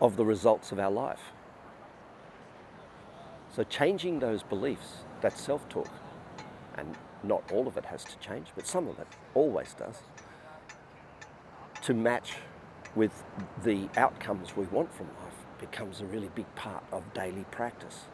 of 0.00 0.16
the 0.16 0.24
results 0.24 0.72
of 0.72 0.78
our 0.78 0.90
life. 0.90 1.20
So 3.54 3.64
changing 3.64 4.20
those 4.20 4.42
beliefs, 4.42 5.04
that 5.20 5.36
self-talk, 5.36 5.90
and 6.76 6.96
not 7.22 7.42
all 7.52 7.68
of 7.68 7.76
it 7.76 7.84
has 7.84 8.04
to 8.04 8.18
change, 8.18 8.46
but 8.54 8.66
some 8.66 8.88
of 8.88 8.98
it 8.98 9.08
always 9.34 9.74
does, 9.74 9.98
to 11.82 11.92
match 11.92 12.36
with 12.94 13.22
the 13.62 13.88
outcomes 13.96 14.56
we 14.56 14.64
want 14.64 14.92
from 14.94 15.06
life 15.06 15.46
becomes 15.58 16.00
a 16.00 16.06
really 16.06 16.30
big 16.34 16.52
part 16.54 16.82
of 16.92 17.02
daily 17.14 17.44
practice. 17.50 18.06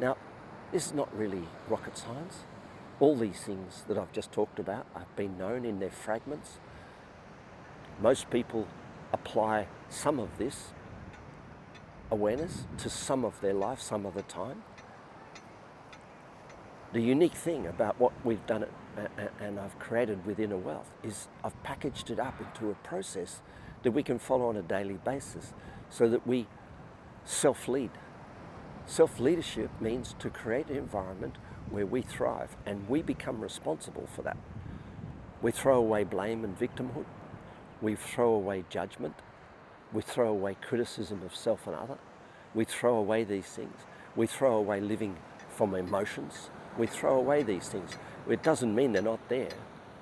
Now, 0.00 0.16
this 0.72 0.86
is 0.86 0.94
not 0.94 1.14
really 1.16 1.48
rocket 1.68 1.96
science. 1.96 2.40
All 2.98 3.16
these 3.16 3.40
things 3.40 3.84
that 3.88 3.98
I've 3.98 4.12
just 4.12 4.32
talked 4.32 4.58
about 4.58 4.86
have 4.94 5.14
been 5.16 5.36
known 5.36 5.64
in 5.64 5.78
their 5.78 5.90
fragments. 5.90 6.58
Most 8.00 8.30
people 8.30 8.66
apply 9.12 9.66
some 9.90 10.18
of 10.18 10.38
this 10.38 10.72
awareness 12.10 12.64
to 12.78 12.90
some 12.90 13.24
of 13.24 13.40
their 13.40 13.54
life 13.54 13.80
some 13.80 14.06
of 14.06 14.14
the 14.14 14.22
time. 14.22 14.62
The 16.92 17.00
unique 17.00 17.34
thing 17.34 17.66
about 17.66 17.98
what 17.98 18.12
we've 18.24 18.44
done 18.46 18.66
and 19.40 19.58
I've 19.58 19.78
created 19.78 20.26
with 20.26 20.38
Inner 20.38 20.58
Wealth 20.58 20.90
is 21.02 21.28
I've 21.42 21.60
packaged 21.62 22.10
it 22.10 22.20
up 22.20 22.40
into 22.40 22.70
a 22.70 22.74
process 22.74 23.40
that 23.82 23.92
we 23.92 24.02
can 24.02 24.18
follow 24.18 24.48
on 24.48 24.56
a 24.56 24.62
daily 24.62 24.98
basis 25.02 25.54
so 25.88 26.08
that 26.08 26.26
we 26.26 26.46
self 27.24 27.68
lead. 27.68 27.90
Self 28.84 29.18
leadership 29.18 29.70
means 29.80 30.14
to 30.18 30.28
create 30.28 30.68
an 30.68 30.76
environment 30.76 31.36
where 31.70 31.86
we 31.86 32.02
thrive 32.02 32.56
and 32.66 32.88
we 32.88 33.00
become 33.00 33.40
responsible 33.40 34.06
for 34.14 34.22
that. 34.22 34.36
We 35.40 35.50
throw 35.50 35.78
away 35.78 36.04
blame 36.04 36.44
and 36.44 36.58
victimhood, 36.58 37.06
we 37.80 37.96
throw 37.96 38.34
away 38.34 38.64
judgment, 38.68 39.14
we 39.92 40.02
throw 40.02 40.28
away 40.28 40.56
criticism 40.60 41.22
of 41.22 41.34
self 41.34 41.66
and 41.66 41.74
other, 41.74 41.98
We 42.54 42.64
throw 42.66 42.96
away 42.96 43.24
these 43.24 43.46
things. 43.46 43.76
We 44.14 44.26
throw 44.26 44.56
away 44.56 44.80
living 44.80 45.16
from 45.48 45.74
emotions. 45.74 46.50
We 46.78 46.86
throw 46.86 47.16
away 47.16 47.42
these 47.42 47.68
things. 47.68 47.92
It 48.28 48.42
doesn't 48.42 48.74
mean 48.74 48.92
they're 48.92 49.02
not 49.02 49.28
there. 49.28 49.50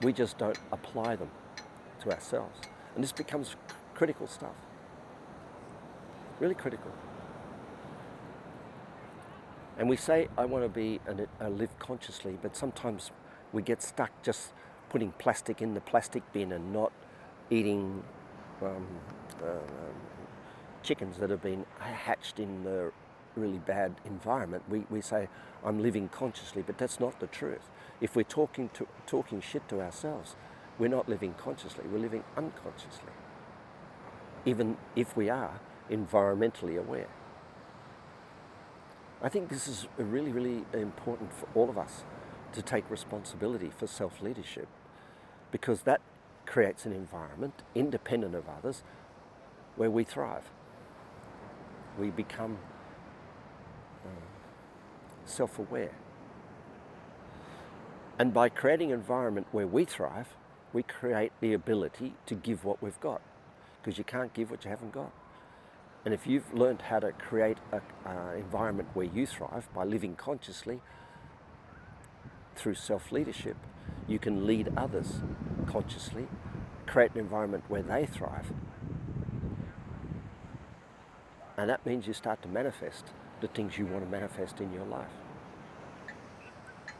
We 0.03 0.13
just 0.13 0.39
don't 0.39 0.59
apply 0.73 1.17
them 1.17 1.31
to 2.03 2.13
ourselves. 2.13 2.61
And 2.95 3.03
this 3.03 3.13
becomes 3.13 3.57
critical 3.95 4.27
stuff. 4.27 4.55
Really 6.39 6.55
critical. 6.55 6.91
And 9.79 9.89
we 9.89 9.97
say, 9.97 10.29
I 10.37 10.45
want 10.45 10.65
to 10.65 10.69
be 10.69 11.01
and 11.07 11.27
uh, 11.41 11.49
live 11.49 11.79
consciously, 11.79 12.39
but 12.41 12.57
sometimes 12.57 13.11
we 13.53 13.63
get 13.63 13.83
stuck 13.83 14.11
just 14.23 14.53
putting 14.91 15.13
plastic 15.13 15.63
in 15.63 15.75
the 15.75 15.81
plastic 15.81 16.23
bin 16.33 16.53
and 16.53 16.73
not 16.73 16.93
eating 17.51 18.03
um, 18.63 18.87
uh, 19.43 19.59
chickens 20.83 21.19
that 21.19 21.31
have 21.31 21.43
been 21.43 21.65
hatched 21.79 22.39
in 22.39 22.63
the 22.65 22.93
really 23.37 23.59
bad 23.59 23.95
environment. 24.05 24.63
We, 24.69 24.85
we 24.91 25.01
say, 25.01 25.29
I'm 25.65 25.83
living 25.83 26.09
consciously, 26.09 26.63
but 26.63 26.79
that's 26.79 27.01
not 27.01 27.21
the 27.21 27.27
truth. 27.27 27.71
If 28.01 28.17
we're 28.17 28.23
talking, 28.25 28.71
to, 28.75 28.87
talking 29.07 29.41
shit 29.41 29.69
to 29.69 29.81
ourselves, 29.81 30.37
we're 30.79 30.89
not 30.89 31.09
living 31.09 31.35
consciously, 31.39 31.85
we're 31.91 31.99
living 31.99 32.25
unconsciously, 32.37 33.13
even 34.45 34.77
if 34.97 35.17
we 35.17 35.29
are 35.29 35.61
environmentally 35.91 36.79
aware. 36.79 37.09
I 39.23 39.29
think 39.29 39.51
this 39.51 39.69
is 39.69 39.87
really, 39.99 40.33
really 40.33 40.65
important 40.73 41.33
for 41.35 41.47
all 41.55 41.69
of 41.69 41.77
us 41.77 42.05
to 42.53 42.63
take 42.63 42.91
responsibility 42.91 43.71
for 43.77 43.87
self 43.87 44.23
leadership 44.23 44.67
because 45.51 45.83
that 45.83 46.01
creates 46.47 46.87
an 46.87 46.93
environment 46.93 47.63
independent 47.75 48.35
of 48.35 48.45
others 48.49 48.83
where 49.77 49.91
we 49.91 50.05
thrive. 50.05 50.51
We 51.99 52.11
become 52.11 52.59
self 55.31 55.59
aware. 55.59 55.93
And 58.19 58.35
by 58.35 58.49
creating 58.49 58.93
an 58.93 58.99
environment 58.99 59.47
where 59.51 59.67
we 59.67 59.85
thrive, 59.85 60.29
we 60.73 60.83
create 60.83 61.33
the 61.41 61.55
ability 61.55 62.15
to 62.27 62.35
give 62.35 62.65
what 62.65 62.83
we've 62.83 63.01
got 63.01 63.23
because 63.81 63.97
you 63.99 64.05
can't 64.05 64.33
give 64.35 64.51
what 64.51 64.65
you 64.65 64.71
haven't 64.71 64.93
got. 64.93 65.11
And 66.05 66.15
if 66.15 66.27
you've 66.27 66.53
learned 66.53 66.83
how 66.83 67.01
to 67.01 67.13
create 67.13 67.59
an 67.73 67.81
environment 68.37 68.89
where 68.95 69.07
you 69.07 69.27
thrive 69.27 69.69
by 69.75 69.85
living 69.85 70.17
consciously 70.17 70.81
through 72.57 72.75
self 72.75 73.13
leadership, 73.13 73.57
you 74.07 74.19
can 74.19 74.47
lead 74.47 74.73
others 74.77 75.21
consciously, 75.67 76.27
create 76.87 77.13
an 77.13 77.21
environment 77.21 77.65
where 77.69 77.83
they 77.83 78.07
thrive. 78.07 78.53
And 81.57 81.69
that 81.69 81.85
means 81.85 82.07
you 82.07 82.15
start 82.15 82.41
to 82.43 82.49
manifest 82.49 83.07
the 83.41 83.49
things 83.49 83.79
you 83.79 83.87
want 83.87 84.05
to 84.05 84.11
manifest 84.11 84.61
in 84.61 84.73
your 84.73 84.85
life. 84.85 85.11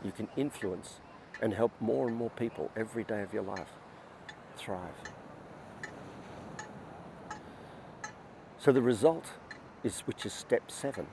You 0.05 0.13
can 0.13 0.29
influence 0.37 1.01
and 1.41 1.55
help 1.55 1.73
more 1.81 2.09
and 2.09 2.17
more 2.17 2.31
people 2.31 2.71
every 2.77 3.05
day 3.05 3.23
of 3.23 3.33
your 3.33 3.43
life 3.43 3.73
thrive. 4.57 4.95
So 8.59 8.73
the 8.73 8.83
result 8.83 9.25
is, 9.83 10.01
which 10.01 10.27
is 10.27 10.33
step 10.33 10.71
seven 10.71 11.07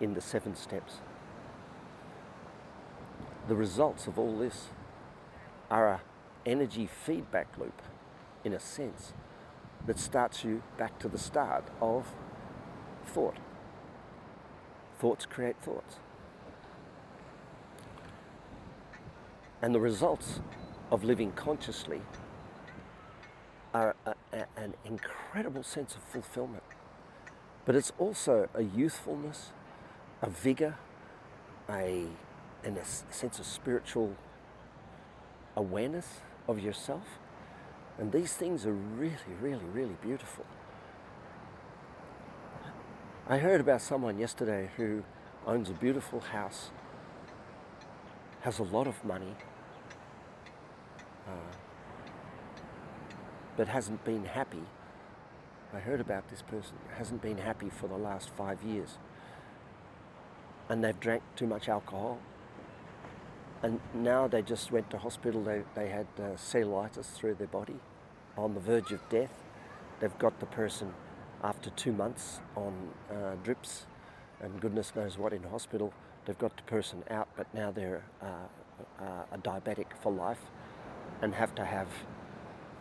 in 0.00 0.14
the 0.14 0.20
seven 0.20 0.54
steps. 0.54 0.96
The 3.48 3.54
results 3.54 4.06
of 4.06 4.18
all 4.18 4.36
this 4.36 4.68
are 5.70 5.88
a 5.88 6.00
energy 6.44 6.86
feedback 6.86 7.48
loop, 7.58 7.82
in 8.44 8.52
a 8.52 8.60
sense, 8.60 9.12
that 9.86 9.98
starts 9.98 10.44
you 10.44 10.62
back 10.76 10.98
to 10.98 11.08
the 11.08 11.18
start 11.18 11.64
of 11.80 12.14
thought. 13.04 13.36
Thoughts 14.98 15.26
create 15.26 15.56
thoughts. 15.60 15.96
And 19.62 19.74
the 19.74 19.80
results 19.80 20.40
of 20.90 21.04
living 21.04 21.32
consciously 21.32 22.00
are 23.74 23.94
a, 24.06 24.14
a, 24.32 24.46
an 24.56 24.74
incredible 24.84 25.62
sense 25.62 25.94
of 25.94 26.02
fulfillment. 26.02 26.62
But 27.64 27.74
it's 27.74 27.92
also 27.98 28.48
a 28.54 28.62
youthfulness, 28.62 29.50
a 30.22 30.30
vigor, 30.30 30.76
a, 31.68 32.06
and 32.64 32.78
a 32.78 32.84
sense 32.84 33.38
of 33.38 33.44
spiritual 33.44 34.14
awareness 35.56 36.20
of 36.48 36.60
yourself. 36.60 37.18
And 37.98 38.12
these 38.12 38.34
things 38.34 38.66
are 38.66 38.72
really, 38.72 39.16
really, 39.40 39.64
really 39.72 39.96
beautiful. 40.02 40.44
I 43.28 43.38
heard 43.38 43.60
about 43.60 43.82
someone 43.82 44.20
yesterday 44.20 44.70
who 44.76 45.02
owns 45.48 45.68
a 45.68 45.72
beautiful 45.72 46.20
house, 46.20 46.70
has 48.42 48.60
a 48.60 48.62
lot 48.62 48.86
of 48.86 49.04
money, 49.04 49.34
uh, 51.26 51.56
but 53.56 53.66
hasn't 53.66 54.04
been 54.04 54.26
happy. 54.26 54.62
I 55.74 55.80
heard 55.80 56.00
about 56.00 56.28
this 56.28 56.42
person, 56.42 56.76
hasn't 56.96 57.20
been 57.20 57.38
happy 57.38 57.68
for 57.68 57.88
the 57.88 57.96
last 57.96 58.30
five 58.30 58.62
years. 58.62 58.96
And 60.68 60.84
they've 60.84 61.00
drank 61.00 61.24
too 61.34 61.48
much 61.48 61.68
alcohol. 61.68 62.20
And 63.60 63.80
now 63.92 64.28
they 64.28 64.42
just 64.42 64.70
went 64.70 64.88
to 64.90 64.98
hospital, 64.98 65.42
they, 65.42 65.62
they 65.74 65.88
had 65.88 66.06
uh, 66.16 66.36
cellulitis 66.36 67.06
through 67.06 67.34
their 67.34 67.48
body, 67.48 67.80
on 68.38 68.54
the 68.54 68.60
verge 68.60 68.92
of 68.92 69.00
death. 69.08 69.42
They've 69.98 70.16
got 70.16 70.38
the 70.38 70.46
person 70.46 70.94
after 71.42 71.70
two 71.70 71.92
months 71.92 72.40
on 72.56 72.72
uh, 73.10 73.34
drips 73.42 73.86
and 74.40 74.60
goodness 74.60 74.92
knows 74.94 75.18
what 75.18 75.32
in 75.32 75.42
hospital. 75.44 75.92
They've 76.24 76.38
got 76.38 76.56
the 76.56 76.62
person 76.64 77.04
out, 77.10 77.28
but 77.36 77.52
now 77.54 77.70
they're 77.70 78.02
uh, 78.22 78.26
uh 79.00 79.24
a 79.32 79.38
diabetic 79.38 79.86
for 80.02 80.12
life 80.12 80.40
and 81.22 81.34
have 81.34 81.54
to 81.54 81.64
have 81.64 81.88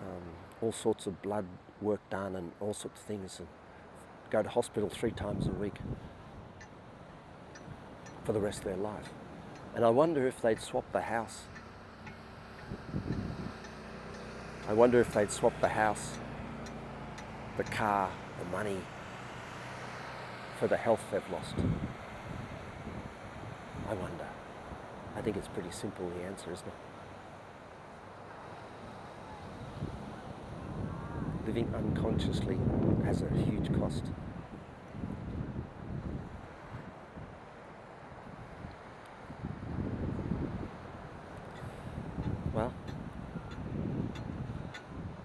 um, 0.02 0.24
all 0.62 0.72
sorts 0.72 1.08
of 1.08 1.22
blood 1.22 1.46
work 1.82 2.02
done 2.10 2.36
and 2.36 2.52
all 2.60 2.74
sorts 2.74 3.00
of 3.00 3.06
things 3.06 3.40
and 3.40 3.48
go 4.30 4.42
to 4.42 4.50
hospital 4.50 4.90
three 4.90 5.12
times 5.12 5.48
a 5.48 5.52
week 5.52 5.76
for 8.24 8.34
the 8.34 8.40
rest 8.40 8.60
of 8.60 8.66
their 8.66 8.78
life. 8.78 9.10
And 9.76 9.86
I 9.86 9.90
wonder 9.90 10.28
if 10.28 10.42
they'd 10.42 10.62
swap 10.62 10.92
the 10.92 11.02
house. 11.02 11.44
I 14.68 14.74
wonder 14.74 15.00
if 15.00 15.14
they'd 15.14 15.32
swap 15.32 15.54
the 15.62 15.68
house, 15.68 16.18
the 17.58 17.64
car, 17.64 18.10
the 18.40 18.46
money 18.46 18.78
for 20.60 20.68
the 20.68 20.78
health 20.78 21.02
they've 21.12 21.30
lost. 21.32 21.56
I 23.90 23.94
wonder. 23.94 24.28
I 25.16 25.22
think 25.22 25.38
it's 25.38 25.48
pretty 25.48 25.72
simple, 25.72 26.10
the 26.10 26.24
answer, 26.24 26.52
isn't 26.52 26.68
it? 26.68 26.74
living 31.46 31.72
unconsciously 31.76 32.58
has 33.06 33.22
a 33.22 33.30
huge 33.30 33.72
cost. 33.80 34.04
Well, 42.54 42.74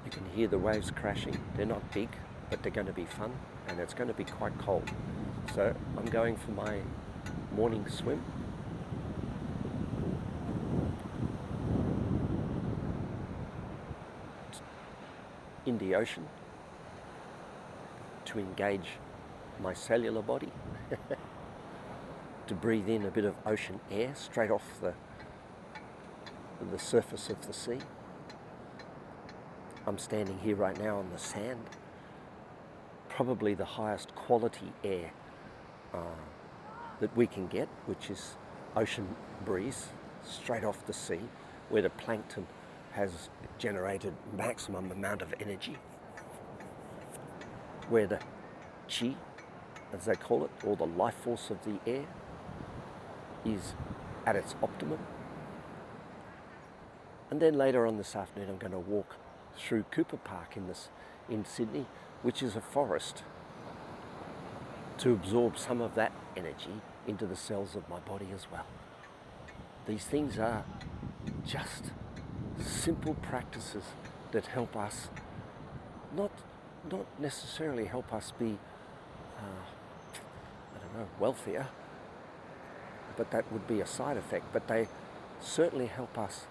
you 0.04 0.10
can 0.10 0.24
hear 0.34 0.46
the 0.46 0.58
waves 0.58 0.90
crashing. 0.90 1.38
They're 1.56 1.64
not 1.64 1.90
big, 1.92 2.10
but 2.50 2.62
they're 2.62 2.72
going 2.72 2.86
to 2.86 2.92
be 2.92 3.06
fun 3.06 3.32
and 3.68 3.78
it's 3.80 3.94
going 3.94 4.08
to 4.08 4.14
be 4.14 4.24
quite 4.24 4.58
cold. 4.58 4.90
So 5.54 5.74
I'm 5.96 6.06
going 6.06 6.36
for 6.36 6.50
my 6.50 6.80
morning 7.52 7.88
swim 7.88 8.22
in 15.66 15.78
the 15.78 15.94
ocean 15.94 16.26
to 18.24 18.38
engage 18.38 18.98
my 19.62 19.74
cellular 19.74 20.22
body, 20.22 20.52
to 22.46 22.54
breathe 22.54 22.88
in 22.88 23.04
a 23.04 23.10
bit 23.10 23.24
of 23.24 23.34
ocean 23.46 23.80
air 23.90 24.12
straight 24.14 24.50
off 24.50 24.64
the, 24.80 24.94
the 26.70 26.78
surface 26.78 27.28
of 27.28 27.46
the 27.46 27.52
sea. 27.52 27.78
I'm 29.86 29.98
standing 29.98 30.38
here 30.38 30.56
right 30.56 30.78
now 30.78 30.98
on 30.98 31.10
the 31.10 31.18
sand, 31.18 31.60
probably 33.20 33.52
the 33.52 33.66
highest 33.66 34.14
quality 34.14 34.72
air 34.82 35.12
uh, 35.92 35.98
that 37.00 37.14
we 37.14 37.26
can 37.26 37.46
get, 37.48 37.68
which 37.84 38.08
is 38.08 38.38
ocean 38.76 39.06
breeze 39.44 39.88
straight 40.22 40.64
off 40.64 40.86
the 40.86 40.92
sea, 40.94 41.20
where 41.68 41.82
the 41.82 41.90
plankton 41.90 42.46
has 42.92 43.28
generated 43.58 44.14
maximum 44.34 44.90
amount 44.90 45.20
of 45.20 45.34
energy, 45.38 45.76
where 47.90 48.06
the 48.06 48.18
chi, 48.88 49.14
as 49.92 50.06
they 50.06 50.14
call 50.14 50.42
it, 50.46 50.50
or 50.64 50.74
the 50.74 50.86
life 50.86 51.16
force 51.16 51.50
of 51.50 51.62
the 51.66 51.78
air, 51.86 52.06
is 53.44 53.74
at 54.24 54.34
its 54.34 54.54
optimum. 54.62 54.98
And 57.30 57.38
then 57.38 57.52
later 57.52 57.86
on 57.86 57.98
this 57.98 58.16
afternoon, 58.16 58.48
I'm 58.48 58.56
going 58.56 58.72
to 58.72 58.78
walk 58.78 59.16
through 59.58 59.82
Cooper 59.90 60.16
Park 60.16 60.56
in 60.56 60.66
this 60.66 60.88
in 61.30 61.44
Sydney, 61.44 61.86
which 62.22 62.42
is 62.42 62.56
a 62.56 62.60
forest 62.60 63.22
to 64.98 65.12
absorb 65.12 65.56
some 65.56 65.80
of 65.80 65.94
that 65.94 66.12
energy 66.36 66.82
into 67.06 67.26
the 67.26 67.36
cells 67.36 67.74
of 67.74 67.88
my 67.88 67.98
body 68.00 68.28
as 68.34 68.50
well. 68.52 68.66
These 69.86 70.04
things 70.04 70.38
are 70.38 70.64
just 71.46 71.92
simple 72.58 73.14
practices 73.14 73.84
that 74.32 74.46
help 74.46 74.76
us 74.76 75.08
not 76.14 76.30
not 76.90 77.06
necessarily 77.18 77.84
help 77.86 78.12
us 78.12 78.32
be 78.38 78.58
uh, 79.38 79.64
I 80.74 80.78
don't 80.78 80.98
know 80.98 81.08
wealthier 81.18 81.68
but 83.16 83.30
that 83.30 83.50
would 83.52 83.66
be 83.66 83.80
a 83.80 83.86
side 83.86 84.16
effect 84.16 84.46
but 84.52 84.68
they 84.68 84.88
certainly 85.40 85.86
help 85.86 86.18
us 86.18 86.46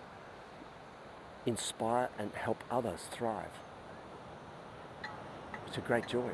inspire 1.46 2.10
and 2.18 2.32
help 2.34 2.64
others 2.70 3.08
thrive 3.12 3.60
it's 5.70 5.78
a 5.78 5.82
great 5.82 6.08
joy. 6.08 6.32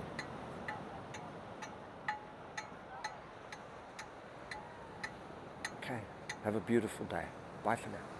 Okay 5.83 5.99
have 6.45 6.55
a 6.55 6.59
beautiful 6.61 7.05
day. 7.07 7.25
Bye 7.63 7.75
for 7.75 7.89
now 7.89 8.14